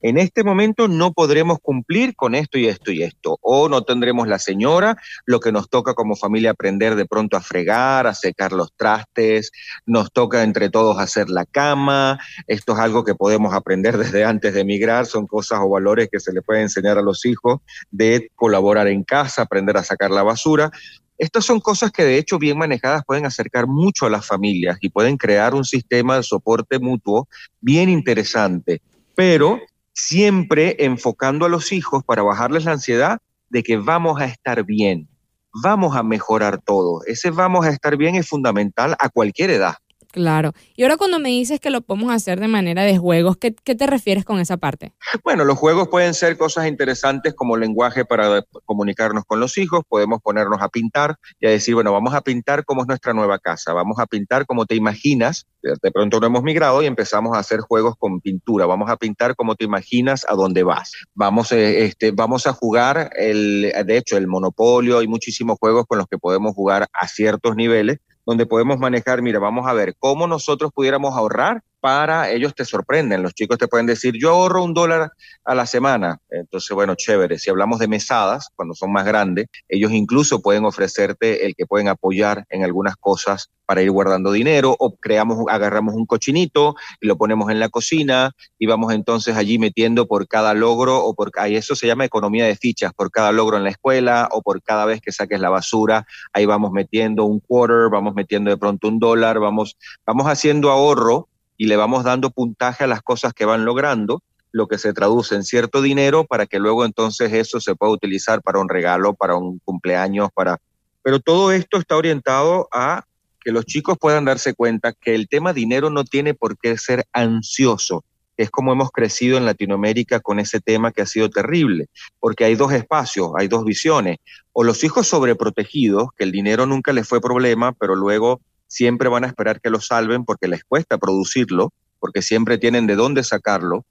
En 0.00 0.16
este 0.16 0.42
momento 0.42 0.88
no 0.88 1.12
podremos 1.12 1.58
cumplir 1.60 2.16
con 2.16 2.34
esto 2.34 2.58
y 2.58 2.66
esto 2.66 2.90
y 2.90 3.02
esto, 3.02 3.38
o 3.42 3.68
no 3.68 3.82
tendremos 3.82 4.26
la 4.26 4.38
señora, 4.38 4.96
lo 5.26 5.40
que 5.40 5.52
nos 5.52 5.68
toca 5.68 5.92
como 5.94 6.16
familia 6.16 6.52
aprender 6.52 6.94
de 6.96 7.04
pronto 7.04 7.36
a 7.36 7.42
fregar, 7.42 8.06
a 8.06 8.14
secar 8.14 8.52
los 8.52 8.74
trastes, 8.74 9.50
nos 9.84 10.12
toca 10.12 10.42
entre 10.42 10.70
todos 10.70 10.98
hacer 10.98 11.28
la 11.28 11.44
cama, 11.44 12.18
esto 12.46 12.72
es 12.72 12.78
algo 12.78 13.04
que 13.04 13.14
podemos 13.14 13.52
aprender 13.52 13.98
desde 13.98 14.24
antes 14.24 14.54
de 14.54 14.60
emigrar, 14.60 15.04
son 15.04 15.26
cosas 15.26 15.60
o 15.62 15.68
valores 15.68 16.08
que 16.10 16.20
se 16.20 16.32
le 16.32 16.40
puede 16.40 16.62
enseñar 16.62 16.96
a 16.96 17.02
los 17.02 17.26
hijos 17.26 17.60
de 17.90 18.30
colaborar 18.34 18.88
en 18.88 19.04
casa, 19.04 19.42
aprender 19.42 19.76
a 19.76 19.84
sacar 19.84 20.10
la 20.10 20.22
basura, 20.22 20.70
estas 21.18 21.44
son 21.44 21.58
cosas 21.60 21.90
que 21.90 22.04
de 22.04 22.16
hecho 22.16 22.38
bien 22.38 22.56
manejadas 22.56 23.02
pueden 23.04 23.26
acercar 23.26 23.66
mucho 23.66 24.06
a 24.06 24.10
las 24.10 24.24
familias 24.24 24.78
y 24.80 24.88
pueden 24.88 25.16
crear 25.16 25.54
un 25.54 25.64
sistema 25.64 26.16
de 26.16 26.22
soporte 26.22 26.78
mutuo 26.78 27.28
bien 27.60 27.88
interesante, 27.88 28.80
pero 29.16 29.60
siempre 29.92 30.76
enfocando 30.78 31.44
a 31.44 31.48
los 31.48 31.72
hijos 31.72 32.04
para 32.04 32.22
bajarles 32.22 32.64
la 32.64 32.72
ansiedad 32.72 33.18
de 33.50 33.64
que 33.64 33.76
vamos 33.76 34.20
a 34.20 34.26
estar 34.26 34.64
bien, 34.64 35.08
vamos 35.52 35.96
a 35.96 36.04
mejorar 36.04 36.60
todo. 36.62 37.00
Ese 37.04 37.30
vamos 37.30 37.66
a 37.66 37.70
estar 37.70 37.96
bien 37.96 38.14
es 38.14 38.28
fundamental 38.28 38.94
a 39.00 39.08
cualquier 39.08 39.50
edad. 39.50 39.74
Claro. 40.10 40.52
Y 40.74 40.84
ahora 40.84 40.96
cuando 40.96 41.18
me 41.18 41.28
dices 41.28 41.60
que 41.60 41.68
lo 41.68 41.82
podemos 41.82 42.10
hacer 42.10 42.40
de 42.40 42.48
manera 42.48 42.82
de 42.82 42.96
juegos, 42.96 43.36
¿qué, 43.36 43.52
te 43.52 43.86
refieres 43.86 44.24
con 44.24 44.40
esa 44.40 44.56
parte? 44.56 44.92
Bueno, 45.22 45.44
los 45.44 45.58
juegos 45.58 45.88
pueden 45.88 46.14
ser 46.14 46.38
cosas 46.38 46.66
interesantes 46.66 47.34
como 47.34 47.58
lenguaje 47.58 48.06
para 48.06 48.42
comunicarnos 48.64 49.24
con 49.26 49.38
los 49.38 49.58
hijos, 49.58 49.82
podemos 49.86 50.22
ponernos 50.22 50.62
a 50.62 50.70
pintar 50.70 51.16
y 51.38 51.46
a 51.46 51.50
decir, 51.50 51.74
bueno, 51.74 51.92
vamos 51.92 52.14
a 52.14 52.22
pintar 52.22 52.64
cómo 52.64 52.82
es 52.82 52.88
nuestra 52.88 53.12
nueva 53.12 53.38
casa, 53.38 53.74
vamos 53.74 53.98
a 53.98 54.06
pintar 54.06 54.46
como 54.46 54.64
te 54.64 54.74
imaginas, 54.76 55.46
de 55.62 55.90
pronto 55.90 56.20
no 56.20 56.26
hemos 56.26 56.42
migrado 56.42 56.82
y 56.82 56.86
empezamos 56.86 57.36
a 57.36 57.40
hacer 57.40 57.60
juegos 57.60 57.94
con 57.98 58.20
pintura, 58.20 58.64
vamos 58.64 58.90
a 58.90 58.96
pintar 58.96 59.36
como 59.36 59.56
te 59.56 59.64
imaginas 59.66 60.24
a 60.26 60.34
dónde 60.34 60.62
vas, 60.62 60.92
vamos, 61.14 61.52
eh, 61.52 61.84
este, 61.84 62.12
vamos 62.12 62.46
a 62.46 62.54
jugar, 62.54 63.10
el, 63.14 63.72
de 63.84 63.96
hecho, 63.98 64.16
el 64.16 64.26
monopolio, 64.26 64.98
hay 64.98 65.06
muchísimos 65.06 65.58
juegos 65.60 65.84
con 65.86 65.98
los 65.98 66.06
que 66.06 66.16
podemos 66.16 66.54
jugar 66.54 66.88
a 66.94 67.08
ciertos 67.08 67.56
niveles 67.56 67.98
donde 68.28 68.44
podemos 68.44 68.78
manejar, 68.78 69.22
mira, 69.22 69.38
vamos 69.38 69.66
a 69.66 69.72
ver 69.72 69.96
cómo 69.98 70.26
nosotros 70.26 70.70
pudiéramos 70.74 71.16
ahorrar 71.16 71.62
para 71.80 72.30
ellos 72.30 72.54
te 72.54 72.64
sorprenden. 72.64 73.22
Los 73.22 73.34
chicos 73.34 73.58
te 73.58 73.68
pueden 73.68 73.86
decir, 73.86 74.14
yo 74.18 74.30
ahorro 74.30 74.64
un 74.64 74.74
dólar 74.74 75.12
a 75.44 75.54
la 75.54 75.66
semana. 75.66 76.18
Entonces, 76.30 76.74
bueno, 76.74 76.94
chévere. 76.94 77.38
Si 77.38 77.50
hablamos 77.50 77.78
de 77.78 77.88
mesadas, 77.88 78.48
cuando 78.54 78.74
son 78.74 78.92
más 78.92 79.04
grandes, 79.04 79.46
ellos 79.68 79.92
incluso 79.92 80.40
pueden 80.40 80.64
ofrecerte 80.64 81.46
el 81.46 81.54
que 81.54 81.66
pueden 81.66 81.88
apoyar 81.88 82.44
en 82.50 82.64
algunas 82.64 82.96
cosas 82.96 83.50
para 83.68 83.82
ir 83.82 83.90
guardando 83.90 84.32
dinero 84.32 84.74
o 84.78 84.96
creamos, 84.96 85.44
agarramos 85.50 85.94
un 85.94 86.06
cochinito 86.06 86.74
y 87.02 87.06
lo 87.06 87.18
ponemos 87.18 87.50
en 87.50 87.60
la 87.60 87.68
cocina 87.68 88.32
y 88.58 88.66
vamos 88.66 88.94
entonces 88.94 89.36
allí 89.36 89.58
metiendo 89.58 90.06
por 90.08 90.26
cada 90.26 90.54
logro 90.54 91.04
o 91.04 91.14
por, 91.14 91.30
ahí 91.36 91.54
eso 91.54 91.76
se 91.76 91.86
llama 91.86 92.06
economía 92.06 92.46
de 92.46 92.56
fichas, 92.56 92.94
por 92.94 93.10
cada 93.10 93.30
logro 93.30 93.58
en 93.58 93.64
la 93.64 93.70
escuela 93.70 94.30
o 94.32 94.40
por 94.40 94.62
cada 94.62 94.86
vez 94.86 95.02
que 95.02 95.12
saques 95.12 95.38
la 95.38 95.50
basura, 95.50 96.06
ahí 96.32 96.46
vamos 96.46 96.72
metiendo 96.72 97.24
un 97.24 97.40
quarter, 97.40 97.90
vamos 97.90 98.14
metiendo 98.14 98.50
de 98.50 98.56
pronto 98.56 98.88
un 98.88 98.98
dólar, 98.98 99.38
vamos, 99.38 99.76
vamos 100.06 100.26
haciendo 100.28 100.70
ahorro 100.70 101.28
y 101.58 101.66
le 101.66 101.76
vamos 101.76 102.04
dando 102.04 102.30
puntaje 102.30 102.84
a 102.84 102.86
las 102.86 103.02
cosas 103.02 103.34
que 103.34 103.44
van 103.44 103.66
logrando, 103.66 104.22
lo 104.52 104.68
que 104.68 104.78
se 104.78 104.94
traduce 104.94 105.34
en 105.34 105.42
cierto 105.42 105.82
dinero 105.82 106.24
para 106.24 106.46
que 106.46 106.58
luego 106.58 106.86
entonces 106.86 107.32
eso 107.32 107.60
se 107.60 107.74
pueda 107.74 107.92
utilizar 107.92 108.40
para 108.40 108.60
un 108.60 108.68
regalo, 108.68 109.12
para 109.12 109.36
un 109.36 109.58
cumpleaños, 109.58 110.30
para... 110.32 110.58
Pero 111.02 111.20
todo 111.20 111.52
esto 111.52 111.76
está 111.76 111.96
orientado 111.96 112.68
a 112.72 113.04
que 113.40 113.52
los 113.52 113.66
chicos 113.66 113.98
puedan 114.00 114.24
darse 114.24 114.54
cuenta 114.54 114.92
que 114.92 115.14
el 115.14 115.28
tema 115.28 115.52
dinero 115.52 115.90
no 115.90 116.04
tiene 116.04 116.32
por 116.32 116.56
qué 116.56 116.78
ser 116.78 117.06
ansioso. 117.12 118.04
Es 118.36 118.50
como 118.50 118.72
hemos 118.72 118.90
crecido 118.90 119.36
en 119.36 119.44
Latinoamérica 119.44 120.20
con 120.20 120.38
ese 120.38 120.60
tema 120.60 120.92
que 120.92 121.02
ha 121.02 121.06
sido 121.06 121.28
terrible, 121.28 121.88
porque 122.20 122.44
hay 122.44 122.54
dos 122.54 122.72
espacios, 122.72 123.32
hay 123.36 123.48
dos 123.48 123.64
visiones. 123.64 124.18
O 124.52 124.62
los 124.62 124.84
hijos 124.84 125.08
sobreprotegidos, 125.08 126.10
que 126.16 126.24
el 126.24 126.30
dinero 126.30 126.66
nunca 126.66 126.92
les 126.92 127.08
fue 127.08 127.20
problema, 127.20 127.72
pero 127.72 127.96
luego 127.96 128.40
siempre 128.68 129.08
van 129.08 129.24
a 129.24 129.26
esperar 129.26 129.60
que 129.60 129.70
lo 129.70 129.80
salven 129.80 130.24
porque 130.24 130.46
les 130.46 130.62
cuesta 130.62 130.98
producirlo, 130.98 131.72
porque 131.98 132.22
siempre 132.22 132.58
tienen 132.58 132.86
de 132.86 132.94
dónde 132.94 133.24
sacarlo, 133.24 133.84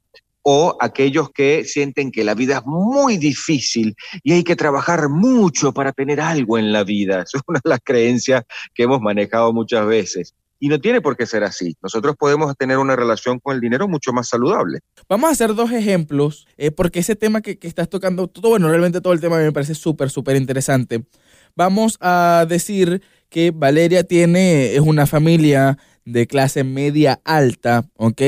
o 0.50 0.77
aquellos 0.79 1.29
que 1.31 1.65
sienten 1.65 2.10
que 2.10 2.24
la 2.24 2.34
vida 2.34 2.60
es 2.60 2.65
muy 2.65 3.17
difícil 3.17 3.98
y 4.24 4.31
hay 4.31 4.46
que 4.46 4.55
trabajar 4.55 5.10
mucho 5.10 5.74
para 5.74 5.91
tener 5.91 6.22
algo 6.22 6.57
en 6.57 6.72
la 6.72 6.86
vida. 6.86 7.25
Es 7.34 7.41
una 7.46 7.60
de 7.62 7.69
las 7.69 7.79
creencias 7.84 8.46
que 8.74 8.84
hemos 8.84 9.01
manejado 9.01 9.51
muchas 9.51 9.86
veces. 9.86 10.34
Y 10.57 10.69
no 10.69 10.79
tiene 10.79 11.01
por 11.01 11.17
qué 11.17 11.25
ser 11.25 11.43
así. 11.43 11.75
Nosotros 11.84 12.15
podemos 12.17 12.55
tener 12.55 12.77
una 12.77 12.96
relación 12.96 13.39
con 13.39 13.55
el 13.55 13.62
dinero 13.62 13.89
mucho 13.89 14.13
más 14.13 14.29
saludable. 14.29 14.79
Vamos 15.10 15.27
a 15.27 15.34
hacer 15.34 15.53
dos 15.53 15.72
ejemplos, 15.74 16.48
eh, 16.55 16.72
porque 16.72 17.00
ese 17.00 17.17
tema 17.17 17.41
que, 17.41 17.60
que, 17.60 17.67
estás 17.67 17.89
tocando, 17.89 18.27
todo, 18.27 18.51
bueno, 18.51 18.69
realmente 18.69 19.01
todo 19.01 19.12
el 19.12 19.19
tema 19.19 19.38
me 19.39 19.51
parece 19.51 19.75
súper, 19.75 20.10
súper 20.10 20.38
interesante. 20.38 21.03
Vamos 21.57 21.98
a 22.00 22.46
decir 22.48 23.01
que 23.29 23.51
Valeria 23.51 24.03
tiene, 24.03 24.75
es 24.75 24.81
una 24.81 25.05
familia 25.05 25.77
de 26.05 26.27
clase 26.27 26.63
media 26.63 27.19
alta, 27.25 27.86
¿ok? 27.96 28.22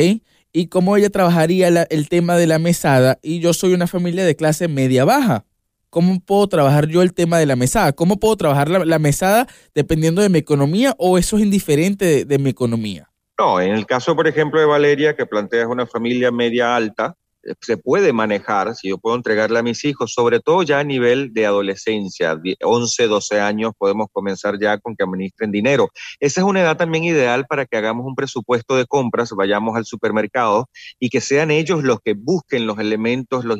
Y 0.52 0.68
cómo 0.68 0.98
ella 0.98 1.10
trabajaría 1.10 1.68
el 1.68 2.10
tema 2.10 2.36
de 2.36 2.48
la 2.48 2.60
mesada 2.60 3.20
y 3.22 3.40
yo 3.40 3.54
soy 3.54 3.74
una 3.74 3.88
familia 3.88 4.26
de 4.26 4.36
clase 4.36 4.68
media 4.68 5.06
baja. 5.06 5.46
¿Cómo 5.90 6.20
puedo 6.20 6.48
trabajar 6.48 6.88
yo 6.88 7.02
el 7.02 7.14
tema 7.14 7.40
de 7.40 7.48
la 7.48 7.56
mesada? 7.56 7.94
¿Cómo 7.94 8.20
puedo 8.20 8.36
trabajar 8.36 8.70
la, 8.70 9.00
mesada 9.00 9.48
dependiendo 9.74 10.22
de 10.22 10.30
mi 10.30 10.38
economía 10.38 10.94
o 11.00 11.18
eso 11.18 11.38
es 11.38 11.44
indiferente 11.44 12.26
de, 12.26 12.38
mi 12.38 12.52
economía? 12.52 13.10
No, 13.40 13.60
en 13.60 13.72
el 13.72 13.88
caso, 13.88 14.16
por 14.16 14.28
ejemplo, 14.28 14.60
de 14.60 14.68
Valeria, 14.68 15.16
que 15.16 15.26
plantea 15.26 15.68
una 15.68 15.88
familia 15.88 16.32
media 16.32 16.76
alta, 16.76 17.16
se 17.62 17.78
puede 17.78 18.14
manejar, 18.14 18.76
si 18.76 18.90
yo 18.90 18.98
puedo 18.98 19.16
entregarle 19.16 19.60
a 19.60 19.64
mis 19.64 19.84
hijos, 19.86 20.14
sobre 20.14 20.40
todo 20.40 20.64
ya 20.64 20.80
a 20.80 20.84
nivel 20.84 21.34
de 21.34 21.46
adolescencia, 21.46 22.40
11, 22.62 23.08
12 23.08 23.40
años, 23.40 23.74
podemos 23.78 24.08
comenzar 24.12 24.60
ya 24.60 24.78
con 24.78 24.96
que 24.96 25.04
administren 25.04 25.52
dinero. 25.52 25.90
Esa 26.20 26.42
es 26.42 26.46
una 26.46 26.62
edad 26.62 26.78
también 26.78 27.04
ideal 27.04 27.46
para 27.48 27.66
que 27.66 27.78
hagamos 27.78 28.06
un 28.06 28.16
presupuesto 28.16 28.76
de 28.76 28.86
compras, 28.86 29.32
vayamos 29.32 29.76
al 29.78 29.86
supermercado 29.86 30.70
y 31.00 31.10
que 31.10 31.22
sean 31.22 31.52
ellos 31.52 31.84
los 31.84 32.00
que 32.02 32.14
busquen 32.14 32.68
los 32.68 32.80
elementos, 32.80 33.46
los, 33.46 33.60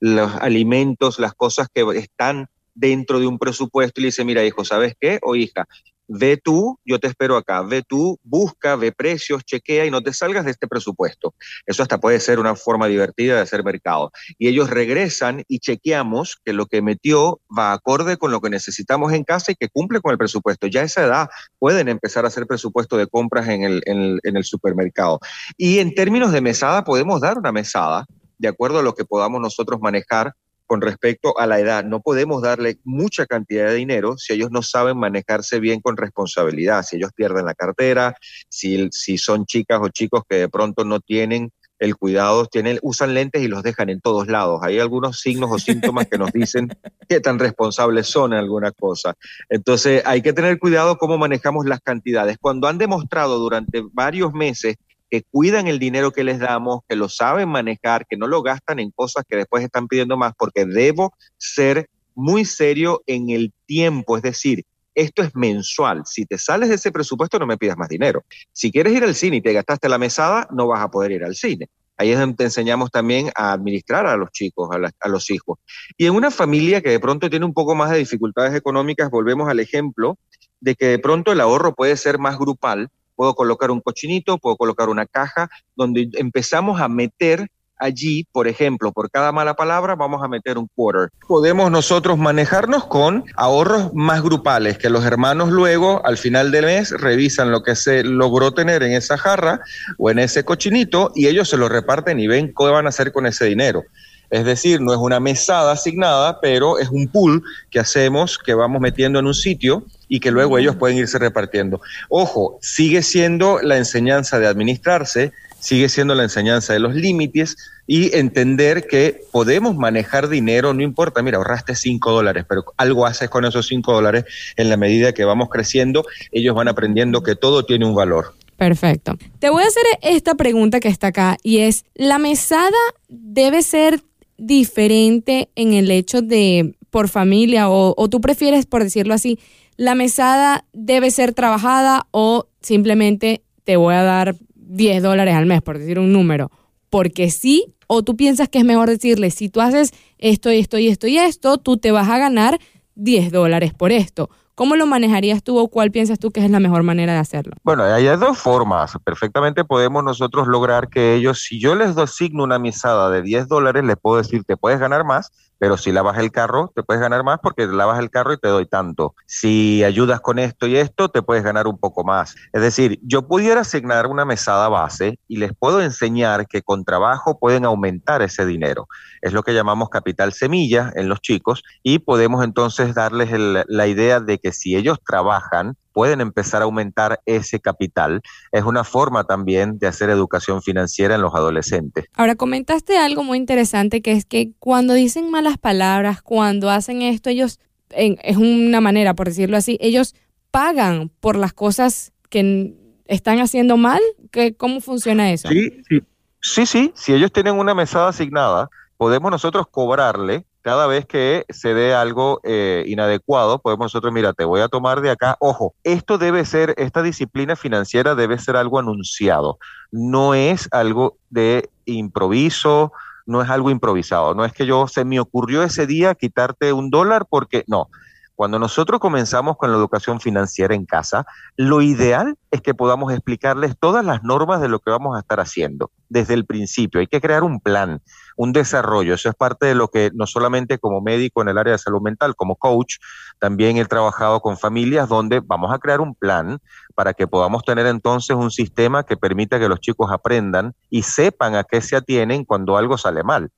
los, 0.00 0.34
alimentos, 0.36 1.18
las 1.18 1.34
cosas 1.34 1.68
que 1.72 1.84
están 1.94 2.48
dentro 2.74 3.20
de 3.20 3.26
un 3.26 3.38
presupuesto 3.38 4.00
y 4.00 4.02
le 4.02 4.06
dice, 4.08 4.24
mira 4.24 4.44
hijo, 4.44 4.64
¿sabes 4.64 4.94
qué? 4.98 5.18
O 5.22 5.36
hija, 5.36 5.66
ve 6.08 6.36
tú, 6.36 6.78
yo 6.84 6.98
te 6.98 7.08
espero 7.08 7.36
acá, 7.36 7.62
ve 7.62 7.82
tú, 7.82 8.18
busca, 8.22 8.76
ve 8.76 8.92
precios, 8.92 9.44
chequea 9.44 9.86
y 9.86 9.90
no 9.90 10.02
te 10.02 10.12
salgas 10.12 10.44
de 10.44 10.50
este 10.50 10.68
presupuesto. 10.68 11.34
Eso 11.66 11.82
hasta 11.82 11.98
puede 11.98 12.20
ser 12.20 12.38
una 12.38 12.54
forma 12.54 12.86
divertida 12.86 13.36
de 13.36 13.40
hacer 13.42 13.64
mercado. 13.64 14.10
Y 14.38 14.48
ellos 14.48 14.70
regresan 14.70 15.42
y 15.48 15.58
chequeamos 15.60 16.36
que 16.44 16.52
lo 16.52 16.66
que 16.66 16.82
metió 16.82 17.40
va 17.56 17.72
acorde 17.72 18.16
con 18.16 18.30
lo 18.30 18.40
que 18.40 18.50
necesitamos 18.50 19.12
en 19.12 19.24
casa 19.24 19.52
y 19.52 19.54
que 19.54 19.68
cumple 19.68 20.00
con 20.00 20.12
el 20.12 20.18
presupuesto. 20.18 20.66
Ya 20.66 20.82
a 20.82 20.84
esa 20.84 21.04
edad 21.04 21.28
pueden 21.58 21.88
empezar 21.88 22.24
a 22.24 22.28
hacer 22.28 22.46
presupuesto 22.46 22.96
de 22.96 23.06
compras 23.06 23.48
en 23.48 23.62
el, 23.62 23.82
en 23.86 24.36
el 24.36 24.44
supermercado. 24.44 25.20
Y 25.56 25.78
en 25.78 25.94
términos 25.94 26.32
de 26.32 26.40
mesada, 26.40 26.84
podemos 26.84 27.20
dar 27.20 27.38
una 27.38 27.52
mesada 27.52 28.06
de 28.38 28.48
acuerdo 28.48 28.80
a 28.80 28.82
lo 28.82 28.94
que 28.94 29.04
podamos 29.04 29.40
nosotros 29.40 29.80
manejar 29.80 30.34
con 30.72 30.80
respecto 30.80 31.38
a 31.38 31.46
la 31.46 31.60
edad. 31.60 31.84
No 31.84 32.00
podemos 32.00 32.40
darle 32.40 32.78
mucha 32.82 33.26
cantidad 33.26 33.68
de 33.68 33.74
dinero 33.74 34.16
si 34.16 34.32
ellos 34.32 34.50
no 34.50 34.62
saben 34.62 34.96
manejarse 34.96 35.60
bien 35.60 35.82
con 35.82 35.98
responsabilidad, 35.98 36.82
si 36.82 36.96
ellos 36.96 37.10
pierden 37.14 37.44
la 37.44 37.52
cartera, 37.52 38.16
si, 38.48 38.88
son 39.18 39.44
chicas 39.44 39.80
o 39.82 39.90
chicos 39.90 40.22
que 40.26 40.36
de 40.36 40.48
pronto 40.48 40.86
no 40.86 41.00
tienen 41.00 41.50
el 41.78 41.94
cuidado, 41.94 42.46
tienen, 42.46 42.78
usan 42.80 43.12
lentes 43.12 43.42
y 43.42 43.48
los 43.48 43.62
dejan 43.62 43.90
en 43.90 44.00
todos 44.00 44.28
lados. 44.28 44.60
Hay 44.62 44.78
algunos 44.78 45.20
signos 45.20 45.50
o 45.52 45.58
síntomas 45.58 46.06
que 46.10 46.16
nos 46.16 46.32
dicen 46.32 46.68
qué 47.06 47.20
tan 47.20 47.38
responsables 47.38 48.06
son 48.06 48.32
en 48.32 48.38
alguna 48.38 48.72
cosa. 48.72 49.12
Entonces 49.50 50.02
hay 50.06 50.22
que 50.22 50.32
tener 50.32 50.58
cuidado 50.58 50.96
cómo 50.96 51.18
manejamos 51.18 51.66
las 51.66 51.80
cantidades. 51.80 52.38
Cuando 52.40 52.66
han 52.66 52.78
demostrado 52.78 53.38
durante 53.38 53.82
varios 53.92 54.32
meses 54.32 54.76
que 55.12 55.24
cuidan 55.30 55.66
el 55.66 55.78
dinero 55.78 56.10
que 56.10 56.24
les 56.24 56.38
damos, 56.38 56.80
que 56.88 56.96
lo 56.96 57.06
saben 57.06 57.46
manejar, 57.46 58.06
que 58.06 58.16
no 58.16 58.26
lo 58.26 58.42
gastan 58.42 58.78
en 58.78 58.90
cosas 58.90 59.24
que 59.28 59.36
después 59.36 59.62
están 59.62 59.86
pidiendo 59.86 60.16
más, 60.16 60.32
porque 60.38 60.64
debo 60.64 61.12
ser 61.36 61.90
muy 62.14 62.46
serio 62.46 63.02
en 63.06 63.28
el 63.28 63.52
tiempo, 63.66 64.16
es 64.16 64.22
decir, 64.22 64.64
esto 64.94 65.22
es 65.22 65.36
mensual. 65.36 66.04
Si 66.06 66.24
te 66.24 66.38
sales 66.38 66.70
de 66.70 66.76
ese 66.76 66.90
presupuesto, 66.90 67.38
no 67.38 67.46
me 67.46 67.58
pidas 67.58 67.76
más 67.76 67.90
dinero. 67.90 68.24
Si 68.52 68.72
quieres 68.72 68.94
ir 68.94 69.04
al 69.04 69.14
cine 69.14 69.36
y 69.36 69.42
te 69.42 69.52
gastaste 69.52 69.86
la 69.90 69.98
mesada, 69.98 70.48
no 70.50 70.66
vas 70.66 70.80
a 70.80 70.90
poder 70.90 71.12
ir 71.12 71.24
al 71.24 71.34
cine. 71.34 71.68
Ahí 71.98 72.10
es 72.10 72.18
donde 72.18 72.36
te 72.36 72.44
enseñamos 72.44 72.90
también 72.90 73.30
a 73.34 73.52
administrar 73.52 74.06
a 74.06 74.16
los 74.16 74.30
chicos, 74.30 74.70
a, 74.72 74.90
a, 74.98 75.08
los 75.10 75.30
hijos. 75.30 75.58
Y 75.98 76.06
en 76.06 76.14
una 76.14 76.30
familia 76.30 76.80
que 76.80 76.88
de 76.88 77.00
pronto 77.00 77.28
tiene 77.28 77.44
un 77.44 77.52
poco 77.52 77.74
más 77.74 77.90
de 77.90 77.98
dificultades 77.98 78.54
económicas, 78.54 79.10
volvemos 79.10 79.50
al 79.50 79.60
ejemplo 79.60 80.16
de 80.60 80.74
que 80.74 80.86
de 80.86 80.98
pronto 80.98 81.32
el 81.32 81.40
ahorro 81.42 81.74
puede 81.74 81.98
ser 81.98 82.18
más 82.18 82.38
grupal 82.38 82.88
puedo 83.14 83.34
colocar 83.34 83.70
un 83.70 83.80
cochinito, 83.80 84.38
puedo 84.38 84.56
colocar 84.56 84.88
una 84.88 85.06
caja 85.06 85.48
donde 85.76 86.08
empezamos 86.14 86.80
a 86.80 86.88
meter 86.88 87.48
allí, 87.82 88.24
por 88.32 88.48
ejemplo, 88.48 88.92
por 88.92 89.10
cada 89.10 89.32
mala 89.32 89.54
palabra 89.54 89.96
vamos 89.96 90.22
a 90.22 90.28
meter 90.28 90.56
un 90.56 90.68
quarter. 90.74 91.10
Podemos 91.26 91.70
nosotros 91.70 92.16
manejarnos 92.16 92.86
con 92.86 93.24
ahorros 93.36 93.92
más 93.94 94.22
grupales, 94.22 94.78
que 94.78 94.88
los 94.88 95.04
hermanos 95.04 95.50
luego, 95.50 96.04
al 96.06 96.16
final 96.16 96.50
del 96.52 96.66
mes, 96.66 96.90
revisan 96.92 97.50
lo 97.50 97.62
que 97.62 97.74
se 97.74 98.04
logró 98.04 98.52
tener 98.54 98.82
en 98.82 98.92
esa 98.92 99.18
jarra 99.18 99.60
o 99.98 100.10
en 100.10 100.20
ese 100.20 100.44
cochinito 100.44 101.10
y 101.14 101.26
ellos 101.26 101.48
se 101.48 101.56
lo 101.56 101.68
reparten 101.68 102.20
y 102.20 102.28
ven 102.28 102.54
qué 102.56 102.64
van 102.66 102.86
a 102.86 102.90
hacer 102.90 103.12
con 103.12 103.26
ese 103.26 103.46
dinero. 103.46 103.82
Es 104.32 104.46
decir, 104.46 104.80
no 104.80 104.94
es 104.94 104.98
una 104.98 105.20
mesada 105.20 105.72
asignada, 105.72 106.40
pero 106.40 106.78
es 106.78 106.88
un 106.88 107.06
pool 107.06 107.42
que 107.70 107.78
hacemos, 107.78 108.38
que 108.38 108.54
vamos 108.54 108.80
metiendo 108.80 109.18
en 109.18 109.26
un 109.26 109.34
sitio 109.34 109.84
y 110.08 110.20
que 110.20 110.30
luego 110.30 110.56
ellos 110.56 110.74
pueden 110.74 110.96
irse 110.96 111.18
repartiendo. 111.18 111.82
Ojo, 112.08 112.58
sigue 112.62 113.02
siendo 113.02 113.60
la 113.60 113.76
enseñanza 113.76 114.38
de 114.38 114.46
administrarse, 114.46 115.32
sigue 115.58 115.90
siendo 115.90 116.14
la 116.14 116.22
enseñanza 116.22 116.72
de 116.72 116.78
los 116.78 116.94
límites 116.94 117.58
y 117.86 118.16
entender 118.16 118.86
que 118.86 119.20
podemos 119.32 119.76
manejar 119.76 120.30
dinero, 120.30 120.72
no 120.72 120.82
importa, 120.82 121.22
mira, 121.22 121.36
ahorraste 121.36 121.74
5 121.74 122.10
dólares, 122.10 122.46
pero 122.48 122.64
algo 122.78 123.04
haces 123.04 123.28
con 123.28 123.44
esos 123.44 123.66
5 123.66 123.92
dólares 123.92 124.24
en 124.56 124.70
la 124.70 124.78
medida 124.78 125.12
que 125.12 125.26
vamos 125.26 125.50
creciendo, 125.50 126.06
ellos 126.30 126.54
van 126.54 126.68
aprendiendo 126.68 127.22
que 127.22 127.36
todo 127.36 127.66
tiene 127.66 127.84
un 127.84 127.94
valor. 127.94 128.32
Perfecto. 128.56 129.18
Te 129.40 129.50
voy 129.50 129.64
a 129.64 129.66
hacer 129.66 129.82
esta 130.00 130.36
pregunta 130.36 130.80
que 130.80 130.88
está 130.88 131.08
acá 131.08 131.36
y 131.42 131.58
es, 131.58 131.84
¿la 131.94 132.18
mesada 132.18 132.78
debe 133.08 133.62
ser 133.62 134.00
diferente 134.42 135.50
en 135.54 135.72
el 135.72 135.90
hecho 135.90 136.20
de 136.20 136.74
por 136.90 137.08
familia 137.08 137.70
o, 137.70 138.08
tú 138.08 138.20
prefieres, 138.20 138.66
por 138.66 138.82
decirlo 138.82 139.14
así, 139.14 139.38
la 139.76 139.94
mesada 139.94 140.66
debe 140.72 141.10
ser 141.10 141.32
trabajada 141.32 142.06
o 142.10 142.48
simplemente 142.60 143.42
te 143.64 143.76
voy 143.76 143.94
a 143.94 144.02
dar 144.02 144.36
10 144.56 145.02
dólares 145.02 145.34
al 145.34 145.46
mes, 145.46 145.62
por 145.62 145.78
decir 145.78 145.98
un 145.98 146.12
número, 146.12 146.50
porque 146.90 147.30
sí, 147.30 147.74
o 147.86 148.02
tú 148.02 148.16
piensas 148.16 148.48
que 148.48 148.58
es 148.58 148.64
mejor 148.64 148.90
decirle, 148.90 149.30
si 149.30 149.48
tú 149.48 149.60
haces 149.60 149.92
esto 150.18 150.52
y 150.52 150.58
esto 150.58 150.78
y 150.78 150.88
esto 150.88 151.06
y 151.06 151.18
esto, 151.18 151.58
tú 151.58 151.76
te 151.76 151.92
vas 151.92 152.08
a 152.08 152.18
ganar 152.18 152.58
10 152.94 153.32
dólares 153.32 153.72
por 153.74 153.92
esto. 153.92 154.30
¿Cómo 154.54 154.76
lo 154.76 154.86
manejarías 154.86 155.42
tú 155.42 155.58
o 155.58 155.68
cuál 155.68 155.90
piensas 155.90 156.18
tú 156.18 156.30
que 156.30 156.44
es 156.44 156.50
la 156.50 156.60
mejor 156.60 156.82
manera 156.82 157.14
de 157.14 157.18
hacerlo? 157.18 157.54
Bueno, 157.64 157.84
hay 157.84 158.06
dos 158.18 158.38
formas. 158.38 158.92
Perfectamente 159.02 159.64
podemos 159.64 160.04
nosotros 160.04 160.46
lograr 160.46 160.88
que 160.88 161.14
ellos, 161.14 161.40
si 161.40 161.58
yo 161.58 161.74
les 161.74 161.94
signo 162.12 162.44
una 162.44 162.58
misada 162.58 163.10
de 163.10 163.22
10 163.22 163.48
dólares, 163.48 163.82
les 163.84 163.96
puedo 163.96 164.18
decir, 164.18 164.44
te 164.44 164.58
puedes 164.58 164.78
ganar 164.78 165.04
más, 165.04 165.32
pero 165.62 165.76
si 165.76 165.92
lavas 165.92 166.18
el 166.18 166.32
carro, 166.32 166.72
te 166.74 166.82
puedes 166.82 167.00
ganar 167.00 167.22
más 167.22 167.38
porque 167.40 167.68
lavas 167.68 168.00
el 168.00 168.10
carro 168.10 168.32
y 168.32 168.36
te 168.36 168.48
doy 168.48 168.66
tanto. 168.66 169.14
Si 169.26 169.84
ayudas 169.84 170.20
con 170.20 170.40
esto 170.40 170.66
y 170.66 170.76
esto, 170.76 171.08
te 171.08 171.22
puedes 171.22 171.44
ganar 171.44 171.68
un 171.68 171.78
poco 171.78 172.02
más. 172.02 172.34
Es 172.52 172.62
decir, 172.62 172.98
yo 173.04 173.28
pudiera 173.28 173.60
asignar 173.60 174.08
una 174.08 174.24
mesada 174.24 174.68
base 174.68 175.20
y 175.28 175.36
les 175.36 175.52
puedo 175.56 175.80
enseñar 175.80 176.48
que 176.48 176.62
con 176.62 176.84
trabajo 176.84 177.38
pueden 177.38 177.64
aumentar 177.64 178.22
ese 178.22 178.44
dinero. 178.44 178.88
Es 179.20 179.34
lo 179.34 179.44
que 179.44 179.54
llamamos 179.54 179.88
capital 179.88 180.32
semilla 180.32 180.92
en 180.96 181.08
los 181.08 181.20
chicos 181.20 181.62
y 181.84 182.00
podemos 182.00 182.42
entonces 182.42 182.92
darles 182.96 183.30
la 183.30 183.86
idea 183.86 184.18
de 184.18 184.38
que 184.38 184.50
si 184.50 184.74
ellos 184.74 184.98
trabajan, 185.06 185.76
pueden 185.92 186.20
empezar 186.20 186.62
a 186.62 186.64
aumentar 186.64 187.20
ese 187.26 187.60
capital. 187.60 188.22
Es 188.50 188.64
una 188.64 188.84
forma 188.84 189.24
también 189.24 189.78
de 189.78 189.86
hacer 189.86 190.10
educación 190.10 190.62
financiera 190.62 191.14
en 191.14 191.22
los 191.22 191.34
adolescentes. 191.34 192.06
Ahora, 192.14 192.34
comentaste 192.34 192.98
algo 192.98 193.24
muy 193.24 193.38
interesante 193.38 194.02
que 194.02 194.12
es 194.12 194.24
que 194.24 194.52
cuando 194.58 194.94
dicen 194.94 195.30
malas 195.30 195.58
palabras, 195.58 196.22
cuando 196.22 196.70
hacen 196.70 197.02
esto, 197.02 197.30
ellos, 197.30 197.60
es 197.90 198.36
una 198.36 198.80
manera, 198.80 199.14
por 199.14 199.28
decirlo 199.28 199.56
así, 199.56 199.78
ellos 199.80 200.14
pagan 200.50 201.10
por 201.20 201.36
las 201.36 201.52
cosas 201.52 202.12
que 202.28 202.74
están 203.06 203.40
haciendo 203.40 203.76
mal. 203.76 204.00
¿Qué, 204.30 204.54
¿Cómo 204.54 204.80
funciona 204.80 205.32
eso? 205.32 205.48
Sí, 205.48 205.82
sí. 205.88 206.02
Sí, 206.44 206.66
sí, 206.66 206.92
si 206.96 207.14
ellos 207.14 207.32
tienen 207.32 207.54
una 207.56 207.72
mesada 207.72 208.08
asignada, 208.08 208.68
podemos 208.96 209.30
nosotros 209.30 209.66
cobrarle 209.70 210.44
cada 210.62 210.86
vez 210.86 211.06
que 211.06 211.44
se 211.48 211.74
dé 211.74 211.94
algo 211.94 212.40
eh, 212.44 212.84
inadecuado, 212.86 213.58
podemos 213.58 213.86
nosotros, 213.86 214.12
mira, 214.12 214.32
te 214.32 214.44
voy 214.44 214.60
a 214.60 214.68
tomar 214.68 215.00
de 215.00 215.10
acá. 215.10 215.36
Ojo, 215.40 215.74
esto 215.82 216.18
debe 216.18 216.44
ser, 216.44 216.74
esta 216.78 217.02
disciplina 217.02 217.56
financiera 217.56 218.14
debe 218.14 218.38
ser 218.38 218.56
algo 218.56 218.78
anunciado, 218.78 219.58
no 219.90 220.34
es 220.34 220.68
algo 220.70 221.16
de 221.30 221.68
improviso, 221.84 222.92
no 223.26 223.42
es 223.42 223.50
algo 223.50 223.70
improvisado, 223.70 224.34
no 224.34 224.44
es 224.44 224.52
que 224.52 224.66
yo 224.66 224.86
se 224.88 225.04
me 225.04 225.20
ocurrió 225.20 225.62
ese 225.62 225.86
día 225.86 226.14
quitarte 226.14 226.72
un 226.72 226.90
dólar 226.90 227.26
porque 227.28 227.64
no. 227.66 227.88
Cuando 228.34 228.58
nosotros 228.58 228.98
comenzamos 228.98 229.56
con 229.56 229.70
la 229.70 229.76
educación 229.76 230.20
financiera 230.20 230.74
en 230.74 230.86
casa, 230.86 231.26
lo 231.56 231.82
ideal 231.82 232.36
es 232.50 232.60
que 232.60 232.74
podamos 232.74 233.12
explicarles 233.12 233.76
todas 233.78 234.04
las 234.04 234.22
normas 234.22 234.60
de 234.60 234.68
lo 234.68 234.80
que 234.80 234.90
vamos 234.90 235.16
a 235.16 235.20
estar 235.20 235.38
haciendo 235.38 235.90
desde 236.08 236.34
el 236.34 236.46
principio. 236.46 237.00
Hay 237.00 237.06
que 237.06 237.20
crear 237.20 237.44
un 237.44 237.60
plan, 237.60 238.00
un 238.36 238.52
desarrollo. 238.52 239.14
Eso 239.14 239.28
es 239.28 239.34
parte 239.34 239.66
de 239.66 239.74
lo 239.74 239.88
que 239.88 240.10
no 240.14 240.26
solamente 240.26 240.78
como 240.78 241.00
médico 241.00 241.42
en 241.42 241.48
el 241.48 241.58
área 241.58 241.72
de 241.72 241.78
salud 241.78 242.00
mental, 242.00 242.34
como 242.34 242.56
coach, 242.56 242.96
también 243.38 243.76
he 243.76 243.84
trabajado 243.84 244.40
con 244.40 244.58
familias 244.58 245.08
donde 245.08 245.40
vamos 245.40 245.72
a 245.72 245.78
crear 245.78 246.00
un 246.00 246.14
plan 246.14 246.58
para 246.94 247.14
que 247.14 247.26
podamos 247.26 247.64
tener 247.64 247.86
entonces 247.86 248.36
un 248.36 248.50
sistema 248.50 249.04
que 249.04 249.16
permita 249.16 249.58
que 249.58 249.68
los 249.68 249.80
chicos 249.80 250.10
aprendan 250.12 250.74
y 250.90 251.02
sepan 251.02 251.54
a 251.54 251.64
qué 251.64 251.80
se 251.80 251.96
atienen 251.96 252.44
cuando 252.44 252.76
algo 252.76 252.98
sale 252.98 253.22
mal. 253.22 253.50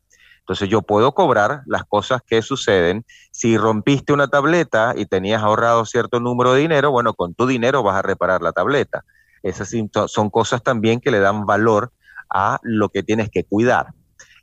Entonces 0.44 0.68
yo 0.68 0.82
puedo 0.82 1.12
cobrar 1.12 1.62
las 1.64 1.84
cosas 1.84 2.20
que 2.26 2.42
suceden. 2.42 3.06
Si 3.30 3.56
rompiste 3.56 4.12
una 4.12 4.28
tableta 4.28 4.92
y 4.94 5.06
tenías 5.06 5.42
ahorrado 5.42 5.86
cierto 5.86 6.20
número 6.20 6.52
de 6.52 6.60
dinero, 6.60 6.90
bueno, 6.90 7.14
con 7.14 7.34
tu 7.34 7.46
dinero 7.46 7.82
vas 7.82 7.96
a 7.96 8.02
reparar 8.02 8.42
la 8.42 8.52
tableta. 8.52 9.04
Esas 9.42 9.70
son 10.06 10.28
cosas 10.28 10.62
también 10.62 11.00
que 11.00 11.10
le 11.10 11.20
dan 11.20 11.46
valor 11.46 11.92
a 12.28 12.58
lo 12.62 12.90
que 12.90 13.02
tienes 13.02 13.30
que 13.30 13.44
cuidar. 13.44 13.86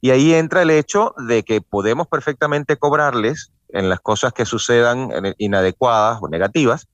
Y 0.01 0.09
ahí 0.09 0.33
entra 0.33 0.63
el 0.63 0.71
hecho 0.71 1.13
de 1.27 1.43
que 1.43 1.61
podemos 1.61 2.07
perfectamente 2.07 2.77
cobrarles 2.77 3.51
en 3.69 3.87
las 3.87 3.99
cosas 3.99 4.33
que 4.33 4.45
sucedan 4.45 5.09
inadecuadas 5.37 6.19
o 6.21 6.27
negativas 6.27 6.87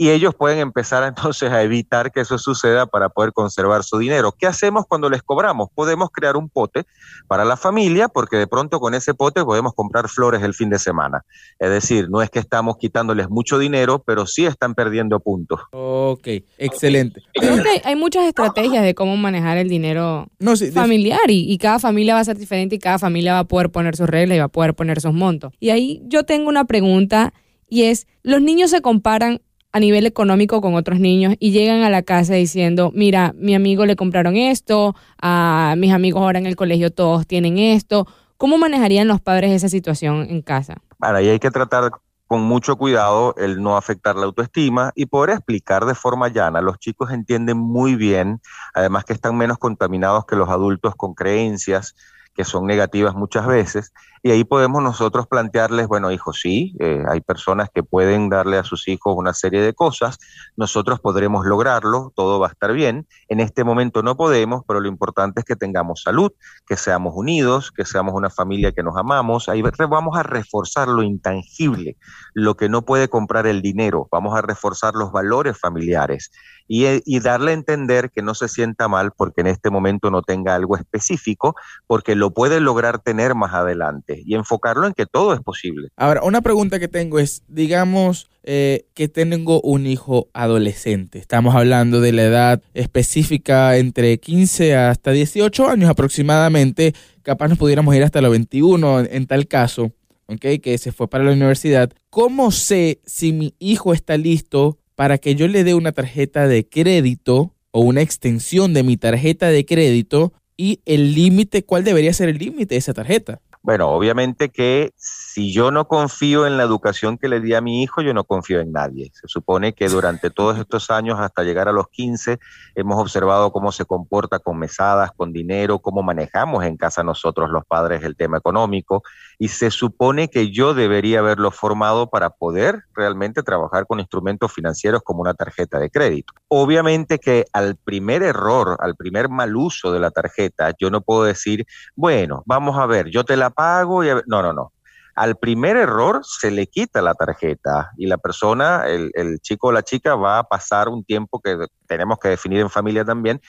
y 0.00 0.10
ellos 0.10 0.34
pueden 0.34 0.60
empezar 0.60 1.02
entonces 1.08 1.50
a 1.50 1.62
evitar 1.62 2.10
que 2.12 2.20
eso 2.20 2.38
suceda 2.38 2.86
para 2.86 3.10
poder 3.10 3.32
conservar 3.32 3.82
su 3.82 3.98
dinero. 3.98 4.32
¿Qué 4.32 4.46
hacemos 4.46 4.86
cuando 4.86 5.10
les 5.10 5.22
cobramos? 5.22 5.68
Podemos 5.74 6.08
crear 6.10 6.36
un 6.36 6.48
pote 6.48 6.84
para 7.26 7.44
la 7.44 7.56
familia 7.56 8.08
porque 8.08 8.36
de 8.36 8.46
pronto 8.46 8.80
con 8.80 8.94
ese 8.94 9.12
pote 9.12 9.44
podemos 9.44 9.74
comprar 9.74 10.08
flores 10.08 10.42
el 10.42 10.54
fin 10.54 10.70
de 10.70 10.78
semana. 10.78 11.24
Es 11.58 11.70
decir, 11.70 12.08
no 12.08 12.22
es 12.22 12.30
que 12.30 12.38
estamos 12.38 12.78
quitándoles 12.78 13.28
mucho 13.28 13.58
dinero, 13.58 14.02
pero 14.06 14.24
sí 14.26 14.46
están 14.46 14.74
perdiendo 14.74 15.18
puntos. 15.18 15.60
Ok, 15.72 16.28
excelente. 16.56 17.20
Creo 17.34 17.56
que 17.56 17.82
hay 17.84 17.96
muchas 17.96 18.24
estrategias 18.26 18.84
de 18.84 18.94
cómo 18.94 19.16
manejar 19.16 19.58
el 19.58 19.68
dinero 19.68 20.28
familiar 20.72 21.28
y, 21.28 21.52
y 21.52 21.58
cada 21.58 21.80
familia 21.80 22.14
va 22.14 22.20
a 22.20 22.24
ser 22.24 22.38
diferente 22.38 22.76
y 22.76 22.78
cada 22.78 23.00
familia 23.00 23.32
va 23.32 23.40
a 23.40 23.44
poder 23.44 23.70
poner 23.70 23.96
sus 23.96 24.08
reglas 24.08 24.36
y 24.36 24.38
va 24.38 24.44
a 24.44 24.48
poder 24.48 24.74
poner 24.74 25.00
sus 25.00 25.12
montos. 25.12 25.52
Y 25.58 25.70
ahí 25.70 26.02
yo 26.06 26.22
tengo 26.22 26.48
una 26.48 26.66
pregunta 26.66 27.32
y 27.68 27.84
es, 27.84 28.06
los 28.22 28.40
niños 28.40 28.70
se 28.70 28.80
comparan 28.80 29.42
a 29.78 29.80
nivel 29.80 30.06
económico 30.06 30.60
con 30.60 30.74
otros 30.74 31.00
niños 31.00 31.34
y 31.38 31.52
llegan 31.52 31.82
a 31.82 31.90
la 31.90 32.02
casa 32.02 32.34
diciendo, 32.34 32.90
mira, 32.94 33.32
mi 33.36 33.54
amigo 33.54 33.86
le 33.86 33.96
compraron 33.96 34.36
esto, 34.36 34.94
a 35.22 35.74
mis 35.78 35.92
amigos 35.92 36.20
ahora 36.20 36.38
en 36.38 36.46
el 36.46 36.56
colegio 36.56 36.92
todos 36.92 37.26
tienen 37.26 37.58
esto. 37.58 38.06
¿Cómo 38.36 38.58
manejarían 38.58 39.08
los 39.08 39.20
padres 39.20 39.52
esa 39.52 39.68
situación 39.68 40.26
en 40.28 40.42
casa? 40.42 40.78
Para 40.98 41.18
ahí 41.18 41.28
hay 41.28 41.38
que 41.38 41.50
tratar 41.50 41.90
con 42.26 42.42
mucho 42.42 42.76
cuidado 42.76 43.34
el 43.38 43.62
no 43.62 43.76
afectar 43.76 44.16
la 44.16 44.26
autoestima 44.26 44.92
y 44.94 45.06
poder 45.06 45.30
explicar 45.30 45.86
de 45.86 45.94
forma 45.94 46.28
llana. 46.28 46.60
Los 46.60 46.78
chicos 46.78 47.10
entienden 47.10 47.56
muy 47.56 47.94
bien, 47.94 48.40
además 48.74 49.04
que 49.04 49.12
están 49.12 49.36
menos 49.36 49.58
contaminados 49.58 50.26
que 50.26 50.36
los 50.36 50.48
adultos 50.48 50.94
con 50.96 51.14
creencias 51.14 51.94
que 52.34 52.44
son 52.44 52.66
negativas 52.66 53.16
muchas 53.16 53.48
veces, 53.48 53.92
y 54.22 54.30
ahí 54.30 54.44
podemos 54.44 54.82
nosotros 54.82 55.26
plantearles, 55.26 55.86
bueno, 55.86 56.10
hijos, 56.10 56.40
sí, 56.40 56.74
eh, 56.80 57.04
hay 57.08 57.20
personas 57.20 57.68
que 57.72 57.82
pueden 57.82 58.28
darle 58.28 58.58
a 58.58 58.64
sus 58.64 58.88
hijos 58.88 59.14
una 59.16 59.34
serie 59.34 59.62
de 59.62 59.74
cosas, 59.74 60.18
nosotros 60.56 61.00
podremos 61.00 61.46
lograrlo, 61.46 62.12
todo 62.16 62.40
va 62.40 62.48
a 62.48 62.50
estar 62.50 62.72
bien, 62.72 63.06
en 63.28 63.40
este 63.40 63.64
momento 63.64 64.02
no 64.02 64.16
podemos, 64.16 64.62
pero 64.66 64.80
lo 64.80 64.88
importante 64.88 65.40
es 65.40 65.44
que 65.44 65.56
tengamos 65.56 66.02
salud, 66.02 66.32
que 66.66 66.76
seamos 66.76 67.14
unidos, 67.16 67.70
que 67.70 67.84
seamos 67.84 68.14
una 68.14 68.30
familia 68.30 68.72
que 68.72 68.82
nos 68.82 68.96
amamos, 68.96 69.48
ahí 69.48 69.62
vamos 69.62 70.18
a 70.18 70.22
reforzar 70.22 70.88
lo 70.88 71.02
intangible, 71.02 71.96
lo 72.34 72.56
que 72.56 72.68
no 72.68 72.82
puede 72.82 73.08
comprar 73.08 73.46
el 73.46 73.62
dinero, 73.62 74.08
vamos 74.10 74.36
a 74.36 74.42
reforzar 74.42 74.94
los 74.94 75.12
valores 75.12 75.58
familiares 75.58 76.30
y, 76.66 76.86
y 77.04 77.20
darle 77.20 77.52
a 77.52 77.54
entender 77.54 78.10
que 78.10 78.22
no 78.22 78.34
se 78.34 78.48
sienta 78.48 78.88
mal 78.88 79.12
porque 79.16 79.40
en 79.40 79.46
este 79.46 79.70
momento 79.70 80.10
no 80.10 80.22
tenga 80.22 80.54
algo 80.54 80.76
específico, 80.76 81.54
porque 81.86 82.14
lo 82.14 82.32
puede 82.32 82.60
lograr 82.60 82.98
tener 82.98 83.34
más 83.34 83.54
adelante 83.54 84.07
y 84.24 84.34
enfocarlo 84.34 84.86
en 84.86 84.92
que 84.92 85.06
todo 85.06 85.34
es 85.34 85.40
posible. 85.40 85.88
Ahora, 85.96 86.22
una 86.22 86.40
pregunta 86.40 86.78
que 86.78 86.88
tengo 86.88 87.18
es, 87.18 87.42
digamos 87.48 88.28
eh, 88.42 88.86
que 88.94 89.08
tengo 89.08 89.60
un 89.60 89.86
hijo 89.86 90.28
adolescente, 90.32 91.18
estamos 91.18 91.54
hablando 91.54 92.00
de 92.00 92.12
la 92.12 92.24
edad 92.24 92.62
específica 92.74 93.76
entre 93.76 94.18
15 94.18 94.76
hasta 94.76 95.10
18 95.10 95.68
años 95.68 95.90
aproximadamente, 95.90 96.94
capaz 97.22 97.48
nos 97.48 97.58
pudiéramos 97.58 97.94
ir 97.94 98.02
hasta 98.02 98.20
los 98.20 98.30
21 98.30 99.00
en, 99.00 99.26
tal 99.26 99.46
caso. 99.46 99.92
Okay, 100.30 100.58
que 100.58 100.76
se 100.76 100.92
fue 100.92 101.08
para 101.08 101.24
la 101.24 101.32
universidad. 101.32 101.90
¿Cómo 102.10 102.50
sé 102.50 103.00
si 103.06 103.32
mi 103.32 103.54
hijo 103.58 103.94
está 103.94 104.18
listo 104.18 104.78
para 104.94 105.16
que 105.16 105.34
yo 105.34 105.48
le 105.48 105.64
dé 105.64 105.72
una 105.72 105.92
tarjeta 105.92 106.46
de 106.46 106.68
crédito 106.68 107.54
o 107.70 107.80
una 107.80 108.02
extensión 108.02 108.74
de 108.74 108.82
mi 108.82 108.98
tarjeta 108.98 109.48
de 109.48 109.64
crédito 109.64 110.32
y 110.56 110.80
el 110.86 111.14
límite, 111.14 111.64
¿cuál 111.64 111.84
debería 111.84 112.12
ser 112.12 112.28
el 112.28 112.38
límite 112.38 112.74
de 112.74 112.78
esa 112.78 112.92
tarjeta? 112.92 113.40
Bueno, 113.68 113.90
obviamente 113.90 114.48
que 114.48 114.94
si 114.96 115.52
yo 115.52 115.70
no 115.70 115.88
confío 115.88 116.46
en 116.46 116.56
la 116.56 116.62
educación 116.62 117.18
que 117.18 117.28
le 117.28 117.38
di 117.38 117.52
a 117.52 117.60
mi 117.60 117.82
hijo, 117.82 118.00
yo 118.00 118.14
no 118.14 118.24
confío 118.24 118.60
en 118.60 118.72
nadie. 118.72 119.10
Se 119.12 119.28
supone 119.28 119.74
que 119.74 119.90
durante 119.90 120.30
todos 120.30 120.58
estos 120.58 120.90
años, 120.90 121.20
hasta 121.20 121.42
llegar 121.42 121.68
a 121.68 121.72
los 121.72 121.90
15, 121.90 122.38
hemos 122.74 122.98
observado 122.98 123.52
cómo 123.52 123.70
se 123.70 123.84
comporta 123.84 124.38
con 124.38 124.58
mesadas, 124.58 125.12
con 125.12 125.34
dinero, 125.34 125.80
cómo 125.80 126.02
manejamos 126.02 126.64
en 126.64 126.78
casa 126.78 127.02
nosotros 127.02 127.50
los 127.50 127.66
padres 127.66 128.02
el 128.04 128.16
tema 128.16 128.38
económico, 128.38 129.02
y 129.38 129.48
se 129.48 129.70
supone 129.70 130.28
que 130.28 130.50
yo 130.50 130.74
debería 130.74 131.20
haberlo 131.20 131.52
formado 131.52 132.10
para 132.10 132.30
poder 132.30 132.82
realmente 132.94 133.42
trabajar 133.44 133.86
con 133.86 134.00
instrumentos 134.00 134.52
financieros 134.52 135.02
como 135.04 135.20
una 135.20 135.34
tarjeta 135.34 135.78
de 135.78 135.90
crédito. 135.90 136.32
Obviamente 136.48 137.20
que 137.20 137.44
al 137.52 137.76
primer 137.76 138.24
error, 138.24 138.76
al 138.80 138.96
primer 138.96 139.28
mal 139.28 139.54
uso 139.56 139.92
de 139.92 140.00
la 140.00 140.10
tarjeta, 140.10 140.72
yo 140.78 140.90
no 140.90 141.02
puedo 141.02 141.22
decir, 141.22 141.66
bueno, 141.94 142.42
vamos 142.46 142.76
a 142.78 142.86
ver, 142.86 143.10
yo 143.10 143.24
te 143.24 143.36
la 143.36 143.50
pago 143.50 144.04
y... 144.04 144.08
No, 144.26 144.42
no, 144.42 144.52
no. 144.52 144.72
Al 145.14 145.36
primer 145.36 145.76
error 145.76 146.20
se 146.24 146.50
le 146.50 146.66
quita 146.66 147.02
la 147.02 147.14
tarjeta 147.14 147.90
y 147.96 148.06
la 148.06 148.18
persona, 148.18 148.84
el, 148.86 149.10
el 149.14 149.40
chico 149.40 149.68
o 149.68 149.72
la 149.72 149.82
chica 149.82 150.14
va 150.14 150.38
a 150.38 150.44
pasar 150.44 150.88
un 150.88 151.04
tiempo 151.04 151.40
que 151.40 151.56
tenemos 151.86 152.18
que 152.18 152.28
definir 152.28 152.60
en 152.60 152.70
familia 152.70 153.04
también, 153.04 153.40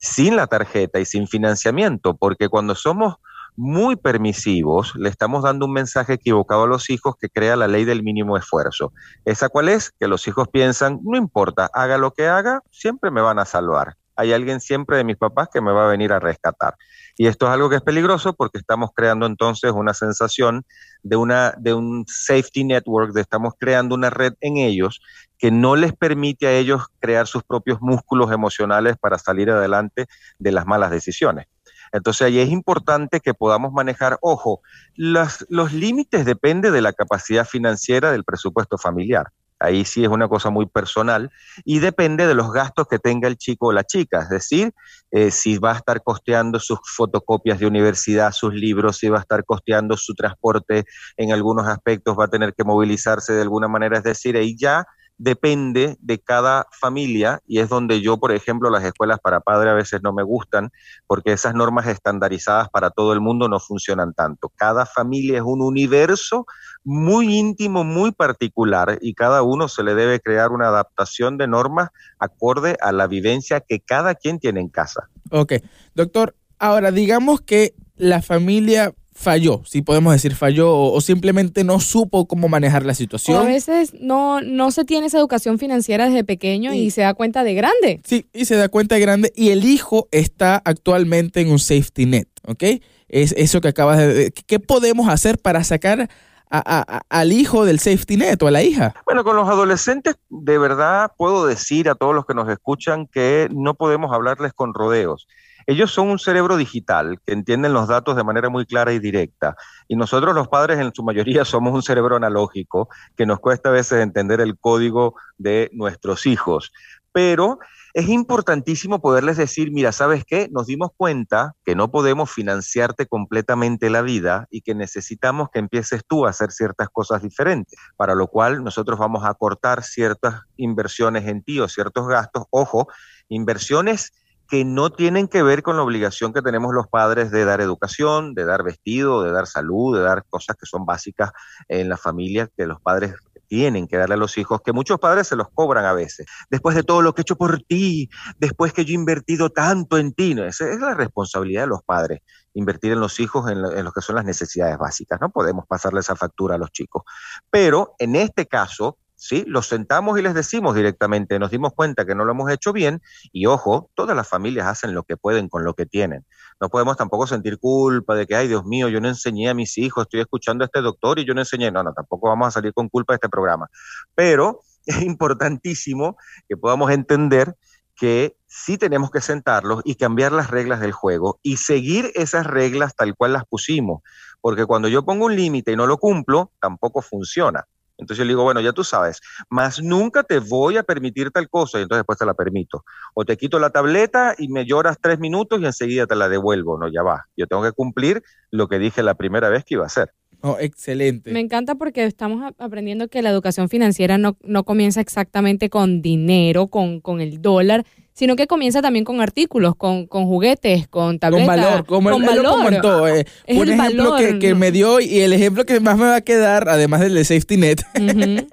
sin 0.00 0.36
la 0.36 0.46
tarjeta 0.46 1.00
y 1.00 1.04
sin 1.04 1.26
financiamiento, 1.26 2.16
porque 2.16 2.48
cuando 2.48 2.74
somos 2.74 3.16
muy 3.58 3.96
permisivos, 3.96 4.94
le 4.94 5.08
estamos 5.08 5.42
dando 5.42 5.66
un 5.66 5.72
mensaje 5.72 6.12
equivocado 6.12 6.62
a 6.62 6.66
los 6.68 6.90
hijos 6.90 7.16
que 7.20 7.28
crea 7.28 7.56
la 7.56 7.66
ley 7.66 7.84
del 7.84 8.04
mínimo 8.04 8.36
esfuerzo. 8.36 8.92
¿Esa 9.24 9.48
cuál 9.48 9.68
es? 9.68 9.90
Que 9.98 10.06
los 10.06 10.28
hijos 10.28 10.46
piensan, 10.46 11.00
no 11.02 11.18
importa, 11.18 11.68
haga 11.74 11.98
lo 11.98 12.12
que 12.12 12.28
haga, 12.28 12.62
siempre 12.70 13.10
me 13.10 13.20
van 13.20 13.40
a 13.40 13.44
salvar. 13.44 13.96
Hay 14.14 14.32
alguien 14.32 14.60
siempre 14.60 14.96
de 14.96 15.02
mis 15.02 15.16
papás 15.16 15.48
que 15.52 15.60
me 15.60 15.72
va 15.72 15.86
a 15.86 15.90
venir 15.90 16.12
a 16.12 16.20
rescatar. 16.20 16.76
Y 17.16 17.26
esto 17.26 17.46
es 17.46 17.52
algo 17.52 17.68
que 17.68 17.76
es 17.76 17.82
peligroso 17.82 18.32
porque 18.32 18.58
estamos 18.58 18.90
creando 18.94 19.26
entonces 19.26 19.72
una 19.72 19.92
sensación 19.92 20.64
de, 21.02 21.16
una, 21.16 21.52
de 21.58 21.74
un 21.74 22.04
safety 22.06 22.62
network, 22.62 23.12
de 23.12 23.22
estamos 23.22 23.54
creando 23.58 23.96
una 23.96 24.10
red 24.10 24.34
en 24.40 24.56
ellos 24.56 25.00
que 25.36 25.50
no 25.50 25.74
les 25.74 25.92
permite 25.94 26.46
a 26.46 26.52
ellos 26.52 26.86
crear 27.00 27.26
sus 27.26 27.42
propios 27.42 27.80
músculos 27.80 28.30
emocionales 28.30 28.96
para 28.98 29.18
salir 29.18 29.50
adelante 29.50 30.06
de 30.38 30.52
las 30.52 30.66
malas 30.66 30.92
decisiones. 30.92 31.46
Entonces 31.92 32.26
ahí 32.26 32.38
es 32.38 32.50
importante 32.50 33.20
que 33.20 33.34
podamos 33.34 33.72
manejar, 33.72 34.18
ojo, 34.20 34.60
los 34.96 35.72
límites 35.72 36.24
dependen 36.24 36.72
de 36.72 36.82
la 36.82 36.92
capacidad 36.92 37.46
financiera 37.46 38.12
del 38.12 38.24
presupuesto 38.24 38.78
familiar. 38.78 39.28
Ahí 39.60 39.84
sí 39.84 40.04
es 40.04 40.08
una 40.08 40.28
cosa 40.28 40.50
muy 40.50 40.66
personal 40.66 41.30
y 41.64 41.80
depende 41.80 42.26
de 42.26 42.34
los 42.34 42.52
gastos 42.52 42.86
que 42.86 43.00
tenga 43.00 43.26
el 43.26 43.36
chico 43.36 43.68
o 43.68 43.72
la 43.72 43.82
chica, 43.82 44.22
es 44.22 44.28
decir, 44.28 44.72
eh, 45.10 45.32
si 45.32 45.58
va 45.58 45.72
a 45.72 45.76
estar 45.76 46.02
costeando 46.02 46.60
sus 46.60 46.78
fotocopias 46.96 47.58
de 47.58 47.66
universidad, 47.66 48.30
sus 48.30 48.54
libros, 48.54 48.98
si 48.98 49.08
va 49.08 49.18
a 49.18 49.22
estar 49.22 49.44
costeando 49.44 49.96
su 49.96 50.14
transporte 50.14 50.84
en 51.16 51.32
algunos 51.32 51.66
aspectos, 51.66 52.16
va 52.16 52.26
a 52.26 52.28
tener 52.28 52.54
que 52.54 52.62
movilizarse 52.62 53.32
de 53.32 53.42
alguna 53.42 53.66
manera, 53.66 53.98
es 53.98 54.04
decir, 54.04 54.36
ahí 54.36 54.56
ya 54.56 54.86
depende 55.18 55.96
de 56.00 56.18
cada 56.20 56.66
familia 56.70 57.42
y 57.46 57.58
es 57.58 57.68
donde 57.68 58.00
yo, 58.00 58.16
por 58.18 58.32
ejemplo, 58.32 58.70
las 58.70 58.84
escuelas 58.84 59.18
para 59.20 59.40
padres 59.40 59.72
a 59.72 59.74
veces 59.74 60.00
no 60.02 60.12
me 60.12 60.22
gustan 60.22 60.70
porque 61.06 61.32
esas 61.32 61.54
normas 61.54 61.86
estandarizadas 61.88 62.68
para 62.70 62.90
todo 62.90 63.12
el 63.12 63.20
mundo 63.20 63.48
no 63.48 63.58
funcionan 63.58 64.14
tanto. 64.14 64.50
Cada 64.54 64.86
familia 64.86 65.38
es 65.38 65.44
un 65.44 65.60
universo 65.60 66.46
muy 66.84 67.36
íntimo, 67.36 67.84
muy 67.84 68.12
particular 68.12 68.98
y 69.00 69.14
cada 69.14 69.42
uno 69.42 69.68
se 69.68 69.82
le 69.82 69.94
debe 69.94 70.20
crear 70.20 70.52
una 70.52 70.68
adaptación 70.68 71.36
de 71.36 71.48
normas 71.48 71.90
acorde 72.18 72.76
a 72.80 72.92
la 72.92 73.08
vivencia 73.08 73.60
que 73.60 73.80
cada 73.80 74.14
quien 74.14 74.38
tiene 74.38 74.60
en 74.60 74.68
casa. 74.68 75.08
Ok, 75.30 75.54
doctor, 75.94 76.36
ahora 76.58 76.92
digamos 76.92 77.40
que 77.40 77.74
la 77.96 78.22
familia 78.22 78.94
falló, 79.18 79.62
si 79.64 79.82
podemos 79.82 80.12
decir 80.12 80.36
falló, 80.36 80.72
o, 80.72 81.00
simplemente 81.00 81.64
no 81.64 81.80
supo 81.80 82.28
cómo 82.28 82.48
manejar 82.48 82.86
la 82.86 82.94
situación. 82.94 83.42
a 83.42 83.44
veces 83.44 83.92
no, 83.98 84.40
no 84.40 84.70
se 84.70 84.84
tiene 84.84 85.08
esa 85.08 85.18
educación 85.18 85.58
financiera 85.58 86.06
desde 86.06 86.22
pequeño 86.22 86.72
y, 86.72 86.92
se 86.92 87.00
da 87.02 87.14
cuenta 87.14 87.42
de 87.42 87.54
grande. 87.54 88.00
Sí, 88.04 88.26
y 88.32 88.44
se 88.44 88.54
da 88.54 88.68
cuenta 88.68 88.94
de 88.94 89.00
grande 89.00 89.32
y 89.34 89.50
el 89.50 89.64
hijo 89.64 90.08
está 90.12 90.62
actualmente 90.64 91.40
en 91.40 91.50
un 91.50 91.58
safety 91.58 92.06
net, 92.06 92.28
¿ok? 92.46 92.62
Es 93.08 93.34
eso 93.36 93.60
que 93.60 93.68
acabas 93.68 93.98
de... 93.98 94.30
¿Qué 94.30 94.60
podemos 94.60 95.08
hacer 95.08 95.38
para 95.38 95.64
sacar 95.64 96.08
al 96.50 97.32
hijo 97.32 97.64
del 97.64 97.80
safety 97.80 98.16
net 98.16 98.42
o 98.42 98.46
a 98.46 98.50
la 98.52 98.62
hija? 98.62 98.94
Bueno, 99.04 99.24
con 99.24 99.34
los 99.34 99.48
adolescentes, 99.48 100.14
de 100.28 100.58
verdad 100.58 101.10
puedo 101.16 101.46
decir 101.46 101.88
a 101.88 101.96
todos 101.96 102.14
los 102.14 102.24
que 102.24 102.34
nos 102.34 102.48
escuchan 102.48 103.06
que 103.06 103.48
no 103.50 103.74
podemos 103.74 104.12
hablarles 104.12 104.52
con 104.52 104.74
rodeos. 104.74 105.26
Ellos 105.68 105.92
son 105.92 106.08
un 106.08 106.18
cerebro 106.18 106.56
digital 106.56 107.20
que 107.26 107.34
entienden 107.34 107.74
los 107.74 107.88
datos 107.88 108.16
de 108.16 108.24
manera 108.24 108.48
muy 108.48 108.64
clara 108.64 108.94
y 108.94 108.98
directa. 108.98 109.54
Y 109.86 109.96
nosotros 109.96 110.34
los 110.34 110.48
padres 110.48 110.78
en 110.78 110.94
su 110.94 111.02
mayoría 111.02 111.44
somos 111.44 111.74
un 111.74 111.82
cerebro 111.82 112.16
analógico 112.16 112.88
que 113.14 113.26
nos 113.26 113.38
cuesta 113.38 113.68
a 113.68 113.72
veces 113.72 114.00
entender 114.00 114.40
el 114.40 114.58
código 114.58 115.14
de 115.36 115.68
nuestros 115.74 116.24
hijos. 116.24 116.72
Pero 117.12 117.58
es 117.92 118.08
importantísimo 118.08 119.02
poderles 119.02 119.36
decir, 119.36 119.70
mira, 119.70 119.92
¿sabes 119.92 120.24
qué? 120.24 120.48
Nos 120.50 120.68
dimos 120.68 120.88
cuenta 120.96 121.52
que 121.66 121.74
no 121.74 121.90
podemos 121.90 122.30
financiarte 122.30 123.04
completamente 123.04 123.90
la 123.90 124.00
vida 124.00 124.46
y 124.50 124.62
que 124.62 124.74
necesitamos 124.74 125.50
que 125.50 125.58
empieces 125.58 126.00
tú 126.08 126.24
a 126.24 126.30
hacer 126.30 126.50
ciertas 126.50 126.88
cosas 126.88 127.20
diferentes, 127.20 127.78
para 127.98 128.14
lo 128.14 128.28
cual 128.28 128.64
nosotros 128.64 128.98
vamos 128.98 129.26
a 129.26 129.34
cortar 129.34 129.82
ciertas 129.82 130.40
inversiones 130.56 131.26
en 131.26 131.42
ti 131.42 131.60
o 131.60 131.68
ciertos 131.68 132.08
gastos. 132.08 132.44
Ojo, 132.48 132.88
inversiones 133.28 134.12
que 134.48 134.64
no 134.64 134.90
tienen 134.90 135.28
que 135.28 135.42
ver 135.42 135.62
con 135.62 135.76
la 135.76 135.82
obligación 135.82 136.32
que 136.32 136.42
tenemos 136.42 136.74
los 136.74 136.88
padres 136.88 137.30
de 137.30 137.44
dar 137.44 137.60
educación, 137.60 138.34
de 138.34 138.44
dar 138.44 138.62
vestido, 138.62 139.22
de 139.22 139.30
dar 139.30 139.46
salud, 139.46 139.96
de 139.96 140.02
dar 140.02 140.24
cosas 140.28 140.56
que 140.56 140.66
son 140.66 140.86
básicas 140.86 141.30
en 141.68 141.88
la 141.88 141.96
familia 141.96 142.48
que 142.56 142.66
los 142.66 142.80
padres 142.80 143.14
tienen 143.48 143.88
que 143.88 143.96
darle 143.96 144.14
a 144.14 144.18
los 144.18 144.38
hijos, 144.38 144.60
que 144.62 144.72
muchos 144.72 145.00
padres 145.00 145.26
se 145.26 145.36
los 145.36 145.48
cobran 145.48 145.84
a 145.84 145.92
veces. 145.92 146.26
Después 146.50 146.76
de 146.76 146.82
todo 146.82 147.02
lo 147.02 147.14
que 147.14 147.22
he 147.22 147.22
hecho 147.22 147.36
por 147.36 147.62
ti, 147.62 148.08
después 148.38 148.72
que 148.72 148.84
yo 148.84 148.92
he 148.92 148.94
invertido 148.94 149.50
tanto 149.50 149.98
en 149.98 150.12
ti, 150.12 150.36
esa 150.38 150.70
es 150.70 150.80
la 150.80 150.94
responsabilidad 150.94 151.62
de 151.62 151.68
los 151.68 151.82
padres, 151.82 152.20
invertir 152.54 152.92
en 152.92 153.00
los 153.00 153.18
hijos 153.18 153.50
en 153.50 153.62
lo, 153.62 153.92
que 153.92 154.00
son 154.02 154.16
las 154.16 154.24
necesidades 154.24 154.78
básicas. 154.78 155.20
No 155.20 155.30
podemos 155.30 155.66
pasarle 155.66 156.00
esa 156.00 156.14
factura 156.14 156.54
a 156.54 156.58
los 156.58 156.70
chicos. 156.70 157.02
Pero 157.50 157.94
en 157.98 158.16
este 158.16 158.46
caso, 158.46 158.98
¿sí? 159.18 159.44
Los 159.46 159.66
sentamos 159.66 160.18
y 160.18 160.22
les 160.22 160.32
decimos 160.32 160.76
directamente, 160.76 161.38
nos 161.38 161.50
dimos 161.50 161.74
cuenta 161.74 162.06
que 162.06 162.14
no 162.14 162.24
lo 162.24 162.32
hemos 162.32 162.50
hecho 162.50 162.72
bien 162.72 163.02
y 163.32 163.46
ojo, 163.46 163.90
todas 163.94 164.16
las 164.16 164.28
familias 164.28 164.68
hacen 164.68 164.94
lo 164.94 165.02
que 165.02 165.16
pueden 165.16 165.48
con 165.48 165.64
lo 165.64 165.74
que 165.74 165.86
tienen. 165.86 166.24
No 166.60 166.68
podemos 166.70 166.96
tampoco 166.96 167.26
sentir 167.26 167.58
culpa 167.58 168.14
de 168.14 168.26
que, 168.26 168.36
ay 168.36 168.46
Dios 168.48 168.64
mío, 168.64 168.88
yo 168.88 169.00
no 169.00 169.08
enseñé 169.08 169.48
a 169.48 169.54
mis 169.54 169.76
hijos, 169.76 170.02
estoy 170.02 170.20
escuchando 170.20 170.64
a 170.64 170.66
este 170.66 170.80
doctor 170.80 171.18
y 171.18 171.26
yo 171.26 171.34
no 171.34 171.40
enseñé. 171.40 171.70
No, 171.72 171.82
no, 171.82 171.92
tampoco 171.92 172.28
vamos 172.28 172.48
a 172.48 172.50
salir 172.52 172.72
con 172.72 172.88
culpa 172.88 173.12
de 173.12 173.16
este 173.16 173.28
programa. 173.28 173.68
Pero 174.14 174.60
es 174.86 175.02
importantísimo 175.02 176.16
que 176.48 176.56
podamos 176.56 176.90
entender 176.92 177.56
que 177.96 178.36
sí 178.46 178.78
tenemos 178.78 179.10
que 179.10 179.20
sentarlos 179.20 179.82
y 179.84 179.96
cambiar 179.96 180.30
las 180.30 180.50
reglas 180.50 180.78
del 180.78 180.92
juego 180.92 181.40
y 181.42 181.56
seguir 181.56 182.12
esas 182.14 182.46
reglas 182.46 182.94
tal 182.94 183.16
cual 183.16 183.32
las 183.32 183.44
pusimos, 183.44 184.02
porque 184.40 184.64
cuando 184.64 184.86
yo 184.86 185.04
pongo 185.04 185.26
un 185.26 185.34
límite 185.34 185.72
y 185.72 185.76
no 185.76 185.88
lo 185.88 185.98
cumplo, 185.98 186.52
tampoco 186.60 187.02
funciona. 187.02 187.66
Entonces 187.98 188.18
yo 188.18 188.24
le 188.24 188.30
digo, 188.30 188.44
bueno, 188.44 188.60
ya 188.60 188.72
tú 188.72 188.84
sabes, 188.84 189.20
más 189.50 189.82
nunca 189.82 190.22
te 190.22 190.38
voy 190.38 190.76
a 190.76 190.84
permitir 190.84 191.30
tal 191.30 191.48
cosa 191.48 191.78
y 191.78 191.82
entonces 191.82 192.00
después 192.00 192.18
te 192.18 192.24
la 192.24 192.34
permito. 192.34 192.84
O 193.12 193.24
te 193.24 193.36
quito 193.36 193.58
la 193.58 193.70
tableta 193.70 194.34
y 194.38 194.48
me 194.48 194.64
lloras 194.64 194.98
tres 195.02 195.18
minutos 195.18 195.60
y 195.60 195.66
enseguida 195.66 196.06
te 196.06 196.14
la 196.14 196.28
devuelvo. 196.28 196.78
No, 196.78 196.88
ya 196.88 197.02
va. 197.02 197.26
Yo 197.36 197.46
tengo 197.46 197.62
que 197.62 197.72
cumplir 197.72 198.22
lo 198.50 198.68
que 198.68 198.78
dije 198.78 199.02
la 199.02 199.14
primera 199.14 199.48
vez 199.48 199.64
que 199.64 199.74
iba 199.74 199.82
a 199.82 199.88
hacer. 199.88 200.12
Oh, 200.40 200.56
excelente. 200.60 201.32
Me 201.32 201.40
encanta 201.40 201.74
porque 201.74 202.04
estamos 202.04 202.52
aprendiendo 202.58 203.08
que 203.08 203.22
la 203.22 203.30
educación 203.30 203.68
financiera 203.68 204.18
no, 204.18 204.36
no 204.42 204.62
comienza 204.64 205.00
exactamente 205.00 205.68
con 205.68 206.00
dinero, 206.00 206.68
con, 206.68 207.00
con 207.00 207.20
el 207.20 207.42
dólar, 207.42 207.84
sino 208.18 208.34
que 208.34 208.48
comienza 208.48 208.82
también 208.82 209.04
con 209.04 209.20
artículos, 209.20 209.76
con, 209.76 210.08
con 210.08 210.26
juguetes, 210.26 210.88
con 210.88 211.20
tabletas. 211.20 211.46
Con 211.46 211.56
valor, 211.56 211.86
como 211.86 212.10
con 212.10 212.22
él, 212.24 212.28
valor. 212.28 212.42
lo 212.42 212.50
comentó. 212.50 213.06
Eh, 213.06 213.24
un 213.46 213.68
ejemplo 213.68 214.16
que, 214.16 214.40
que, 214.40 214.54
me 214.56 214.72
dio 214.72 214.98
y 214.98 215.20
el 215.20 215.32
ejemplo 215.32 215.64
que 215.64 215.78
más 215.78 215.96
me 215.96 216.06
va 216.06 216.16
a 216.16 216.20
quedar, 216.20 216.68
además 216.68 217.00
del 217.00 217.14
de 217.14 217.24
safety 217.24 217.56
net, 217.58 217.80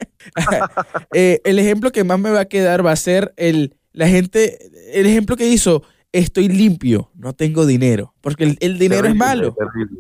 eh, 1.13 1.41
el 1.43 1.58
ejemplo 1.58 1.91
que 1.91 2.04
más 2.04 2.19
me 2.19 2.30
va 2.30 2.41
a 2.41 2.45
quedar 2.45 2.86
va 2.86 2.91
a 2.91 2.95
ser 2.95 3.34
el, 3.38 3.73
la 3.91 4.08
gente, 4.08 4.60
el 4.93 5.08
ejemplo 5.08 5.36
que 5.36 5.47
hizo 5.47 5.82
estoy 6.19 6.47
limpio, 6.47 7.10
no 7.15 7.34
tengo 7.34 7.65
dinero, 7.65 8.13
porque 8.21 8.56
el, 8.60 8.80
dinero 8.80 9.08
es 9.08 9.15
malo. 9.15 9.56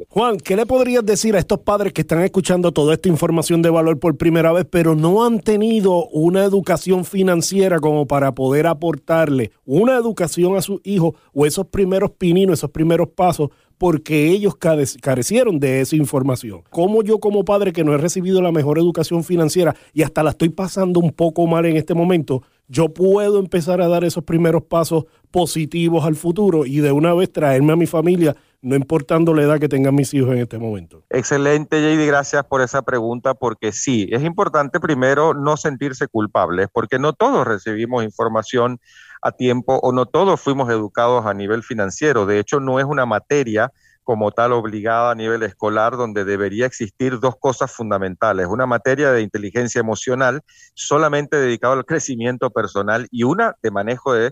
Juan, 0.07 0.37
¿qué 0.37 0.55
le 0.55 0.65
podrías 0.65 1.05
decir 1.05 1.35
a 1.35 1.39
estos 1.39 1.59
padres 1.59 1.91
que 1.91 2.01
están 2.01 2.21
escuchando 2.21 2.71
toda 2.71 2.93
esta 2.93 3.09
información 3.09 3.61
de 3.61 3.69
valor 3.69 3.99
por 3.99 4.15
primera 4.15 4.53
vez, 4.53 4.65
pero 4.69 4.95
no 4.95 5.25
han 5.25 5.41
tenido 5.41 6.07
una 6.07 6.43
educación 6.43 7.03
financiera 7.03 7.79
como 7.79 8.07
para 8.07 8.33
poder 8.33 8.65
aportarle 8.67 9.51
una 9.65 9.95
educación 9.95 10.55
a 10.55 10.61
sus 10.61 10.79
hijos 10.83 11.15
o 11.33 11.45
esos 11.45 11.67
primeros 11.67 12.11
pininos, 12.11 12.59
esos 12.59 12.71
primeros 12.71 13.09
pasos 13.09 13.49
porque 13.77 14.29
ellos 14.29 14.55
carecieron 14.55 15.59
de 15.59 15.81
esa 15.81 15.95
información. 15.95 16.63
Como 16.69 17.03
yo 17.03 17.19
como 17.19 17.43
padre 17.43 17.73
que 17.73 17.83
no 17.83 17.93
he 17.93 17.97
recibido 17.97 18.41
la 18.41 18.51
mejor 18.51 18.79
educación 18.79 19.23
financiera 19.23 19.75
y 19.93 20.03
hasta 20.03 20.23
la 20.23 20.31
estoy 20.31 20.49
pasando 20.49 20.99
un 20.99 21.11
poco 21.11 21.45
mal 21.47 21.65
en 21.65 21.75
este 21.75 21.93
momento, 21.93 22.43
yo 22.67 22.93
puedo 22.93 23.39
empezar 23.39 23.81
a 23.81 23.87
dar 23.87 24.03
esos 24.03 24.23
primeros 24.23 24.63
pasos 24.63 25.05
positivos 25.31 26.05
al 26.05 26.15
futuro 26.15 26.65
y 26.65 26.79
de 26.79 26.91
una 26.91 27.13
vez 27.13 27.31
traerme 27.31 27.73
a 27.73 27.75
mi 27.75 27.85
familia, 27.85 28.35
no 28.61 28.75
importando 28.75 29.33
la 29.33 29.43
edad 29.43 29.59
que 29.59 29.69
tengan 29.69 29.93
mis 29.93 30.13
hijos 30.13 30.31
en 30.31 30.39
este 30.39 30.57
momento. 30.57 31.03
Excelente, 31.09 31.81
JD, 31.81 32.07
gracias 32.07 32.45
por 32.45 32.61
esa 32.61 32.81
pregunta, 32.81 33.33
porque 33.33 33.71
sí, 33.71 34.07
es 34.11 34.23
importante 34.23 34.79
primero 34.79 35.33
no 35.33 35.57
sentirse 35.57 36.07
culpables, 36.07 36.67
porque 36.71 36.97
no 36.97 37.13
todos 37.13 37.45
recibimos 37.45 38.03
información 38.03 38.79
a 39.21 39.31
tiempo 39.31 39.79
o 39.81 39.91
no 39.91 40.05
todos 40.05 40.39
fuimos 40.39 40.69
educados 40.69 41.25
a 41.25 41.33
nivel 41.33 41.63
financiero. 41.63 42.25
De 42.25 42.39
hecho, 42.39 42.59
no 42.59 42.79
es 42.79 42.85
una 42.85 43.05
materia 43.05 43.71
como 44.05 44.31
tal 44.31 44.53
obligada 44.53 45.11
a 45.11 45.15
nivel 45.15 45.43
escolar, 45.43 45.97
donde 45.97 46.23
debería 46.23 46.67
existir 46.67 47.19
dos 47.19 47.35
cosas 47.37 47.71
fundamentales, 47.71 48.47
una 48.47 48.65
materia 48.65 49.11
de 49.11 49.21
inteligencia 49.21 49.79
emocional 49.79 50.41
solamente 50.75 51.35
dedicada 51.37 51.73
al 51.73 51.85
crecimiento 51.85 52.51
personal 52.51 53.07
y 53.11 53.23
una 53.23 53.55
de 53.61 53.71
manejo 53.71 54.13
de 54.13 54.31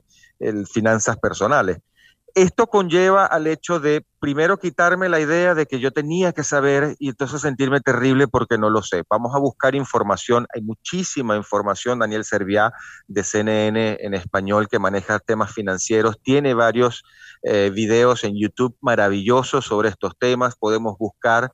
finanzas 0.71 1.17
personales. 1.17 1.79
Esto 2.35 2.65
conlleva 2.65 3.27
al 3.27 3.45
hecho 3.45 3.79
de 3.79 4.03
primero 4.19 4.57
quitarme 4.57 5.07
la 5.07 5.19
idea 5.19 5.53
de 5.53 5.67
que 5.67 5.79
yo 5.79 5.91
tenía 5.91 6.33
que 6.33 6.43
saber 6.43 6.95
y 6.97 7.09
entonces 7.09 7.41
sentirme 7.41 7.79
terrible 7.79 8.27
porque 8.27 8.57
no 8.57 8.71
lo 8.71 8.81
sé. 8.81 9.03
Vamos 9.07 9.35
a 9.35 9.39
buscar 9.39 9.75
información, 9.75 10.47
hay 10.55 10.63
muchísima 10.63 11.35
información, 11.35 11.99
Daniel 11.99 12.25
Serviá 12.25 12.73
de 13.07 13.23
CNN 13.23 13.97
en 13.99 14.15
español 14.15 14.67
que 14.67 14.79
maneja 14.79 15.19
temas 15.19 15.53
financieros, 15.53 16.19
tiene 16.23 16.55
varios 16.55 17.03
eh, 17.43 17.69
videos 17.71 18.23
en 18.23 18.35
YouTube 18.35 18.75
maravillosos 18.81 19.65
sobre 19.65 19.89
estos 19.89 20.17
temas, 20.17 20.55
podemos 20.55 20.97
buscar, 20.97 21.51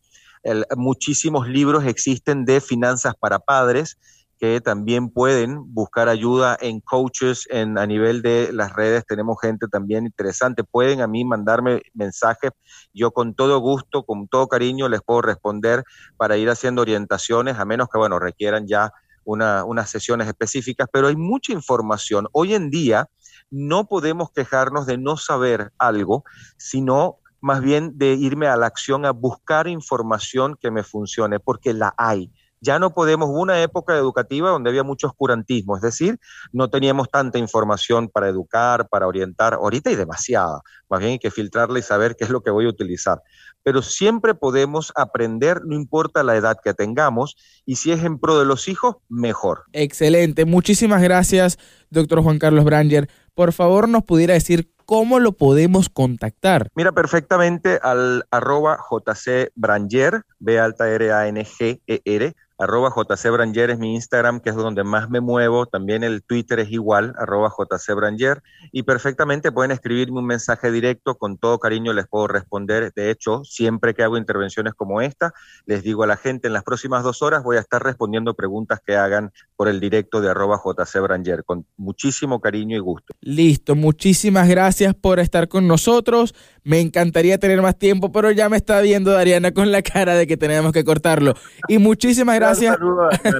muchísimos 0.77 1.49
libros 1.49 1.85
existen 1.85 2.45
de 2.45 2.61
finanzas 2.61 3.13
para 3.19 3.39
padres 3.39 3.97
que 4.39 4.61
también 4.61 5.09
pueden 5.09 5.73
buscar 5.73 6.07
ayuda 6.07 6.57
en 6.61 6.79
coaches 6.79 7.45
en, 7.49 7.77
a 7.77 7.85
nivel 7.85 8.21
de 8.21 8.53
las 8.53 8.73
redes. 8.73 9.05
Tenemos 9.05 9.37
gente 9.41 9.67
también 9.67 10.05
interesante. 10.05 10.63
Pueden 10.63 11.01
a 11.01 11.07
mí 11.07 11.25
mandarme 11.25 11.81
mensajes. 11.93 12.51
Yo 12.93 13.11
con 13.11 13.35
todo 13.35 13.59
gusto, 13.59 14.03
con 14.03 14.29
todo 14.29 14.47
cariño 14.47 14.87
les 14.87 15.01
puedo 15.01 15.21
responder 15.21 15.83
para 16.15 16.37
ir 16.37 16.49
haciendo 16.49 16.81
orientaciones, 16.81 17.57
a 17.57 17.65
menos 17.65 17.89
que, 17.91 17.97
bueno, 17.97 18.17
requieran 18.17 18.65
ya 18.65 18.93
una, 19.25 19.65
unas 19.65 19.89
sesiones 19.89 20.27
específicas. 20.27 20.87
Pero 20.91 21.07
hay 21.07 21.17
mucha 21.17 21.51
información. 21.51 22.27
Hoy 22.31 22.53
en 22.53 22.69
día 22.69 23.09
no 23.51 23.87
podemos 23.87 24.31
quejarnos 24.31 24.85
de 24.85 24.97
no 24.97 25.17
saber 25.17 25.73
algo, 25.77 26.23
sino 26.57 27.17
más 27.41 27.61
bien 27.61 27.97
de 27.97 28.13
irme 28.13 28.47
a 28.47 28.55
la 28.55 28.67
acción 28.67 29.05
a 29.05 29.11
buscar 29.11 29.67
información 29.67 30.55
que 30.61 30.71
me 30.71 30.83
funcione, 30.83 31.39
porque 31.41 31.73
la 31.73 31.93
hay 31.97 32.31
ya 32.61 32.79
no 32.79 32.93
podemos, 32.93 33.29
hubo 33.29 33.41
una 33.41 33.61
época 33.61 33.95
educativa 33.95 34.49
donde 34.49 34.69
había 34.69 34.83
mucho 34.83 35.07
oscurantismo, 35.07 35.75
es 35.75 35.81
decir, 35.81 36.19
no 36.51 36.69
teníamos 36.69 37.09
tanta 37.09 37.37
información 37.37 38.09
para 38.09 38.29
educar, 38.29 38.87
para 38.89 39.07
orientar, 39.07 39.53
ahorita 39.53 39.89
hay 39.89 39.95
demasiada, 39.95 40.61
más 40.89 40.99
bien 40.99 41.13
hay 41.13 41.19
que 41.19 41.31
filtrarla 41.31 41.79
y 41.79 41.83
saber 41.83 42.15
qué 42.15 42.25
es 42.25 42.29
lo 42.29 42.41
que 42.41 42.51
voy 42.51 42.65
a 42.65 42.69
utilizar. 42.69 43.21
Pero 43.63 43.81
siempre 43.81 44.35
podemos 44.35 44.91
aprender, 44.95 45.61
no 45.65 45.75
importa 45.75 46.23
la 46.23 46.35
edad 46.35 46.57
que 46.63 46.73
tengamos, 46.73 47.35
y 47.65 47.75
si 47.75 47.91
es 47.91 48.03
en 48.03 48.17
pro 48.17 48.39
de 48.39 48.45
los 48.45 48.67
hijos, 48.67 48.95
mejor. 49.09 49.63
Excelente, 49.73 50.45
muchísimas 50.45 51.01
gracias, 51.01 51.57
doctor 51.89 52.21
Juan 52.21 52.39
Carlos 52.39 52.65
Branger. 52.65 53.09
Por 53.35 53.53
favor, 53.53 53.87
nos 53.87 54.03
pudiera 54.03 54.33
decir 54.33 54.73
¿cómo 54.89 55.19
lo 55.19 55.33
podemos 55.33 55.87
contactar? 55.87 56.71
Mira, 56.73 56.91
perfectamente 56.91 57.79
al 57.83 58.25
arroba 58.31 58.79
JC 58.89 59.51
Branger, 59.53 60.23
B 60.39 60.59
alta 60.59 60.89
R 60.89 61.11
A 61.11 61.27
N 61.27 61.45
G 61.45 61.79
E 61.85 62.01
R, 62.05 62.35
arroba 62.59 62.93
JC 62.93 63.31
Branger 63.31 63.71
es 63.71 63.79
mi 63.79 63.95
Instagram, 63.95 64.41
que 64.41 64.49
es 64.49 64.55
donde 64.55 64.83
más 64.83 65.09
me 65.09 65.21
muevo. 65.21 65.65
También 65.65 66.03
el 66.03 66.21
Twitter 66.21 66.59
es 66.59 66.71
igual, 66.71 67.15
arroba 67.17 67.49
JC 67.57 67.95
Branger. 67.95 68.43
Y 68.71 68.83
perfectamente 68.83 69.51
pueden 69.51 69.71
escribirme 69.71 70.19
un 70.19 70.25
mensaje 70.25 70.69
directo, 70.69 71.15
con 71.15 71.37
todo 71.37 71.57
cariño 71.59 71.93
les 71.93 72.07
puedo 72.07 72.27
responder. 72.27 72.91
De 72.93 73.09
hecho, 73.09 73.43
siempre 73.45 73.93
que 73.93 74.03
hago 74.03 74.17
intervenciones 74.17 74.73
como 74.73 75.01
esta, 75.01 75.33
les 75.65 75.83
digo 75.83 76.03
a 76.03 76.07
la 76.07 76.17
gente, 76.17 76.47
en 76.47 76.53
las 76.53 76.63
próximas 76.63 77.01
dos 77.01 77.21
horas 77.21 77.43
voy 77.43 77.55
a 77.57 77.61
estar 77.61 77.81
respondiendo 77.81 78.33
preguntas 78.33 78.81
que 78.85 78.97
hagan 78.97 79.31
por 79.55 79.69
el 79.69 79.79
directo 79.79 80.19
de 80.19 80.29
arroba 80.29 80.61
JC 80.63 81.01
Branger, 81.01 81.45
con 81.45 81.65
muchísimo 81.77 82.41
cariño 82.41 82.75
y 82.75 82.79
gusto. 82.79 83.13
Listo, 83.21 83.75
muchísimas 83.75 84.49
gracias 84.49 84.93
por 84.93 85.19
estar 85.19 85.47
con 85.47 85.65
nosotros. 85.65 86.35
Me 86.69 86.79
encantaría 86.81 87.39
tener 87.39 87.63
más 87.63 87.79
tiempo, 87.79 88.11
pero 88.11 88.29
ya 88.29 88.47
me 88.47 88.55
está 88.55 88.79
viendo 88.81 89.09
Dariana 89.09 89.51
con 89.51 89.71
la 89.71 89.81
cara 89.81 90.13
de 90.13 90.27
que 90.27 90.37
tenemos 90.37 90.71
que 90.71 90.83
cortarlo. 90.83 91.33
Y 91.67 91.79
muchísimas 91.79 92.35
gracias 92.35 92.77
gracias. 92.77 93.33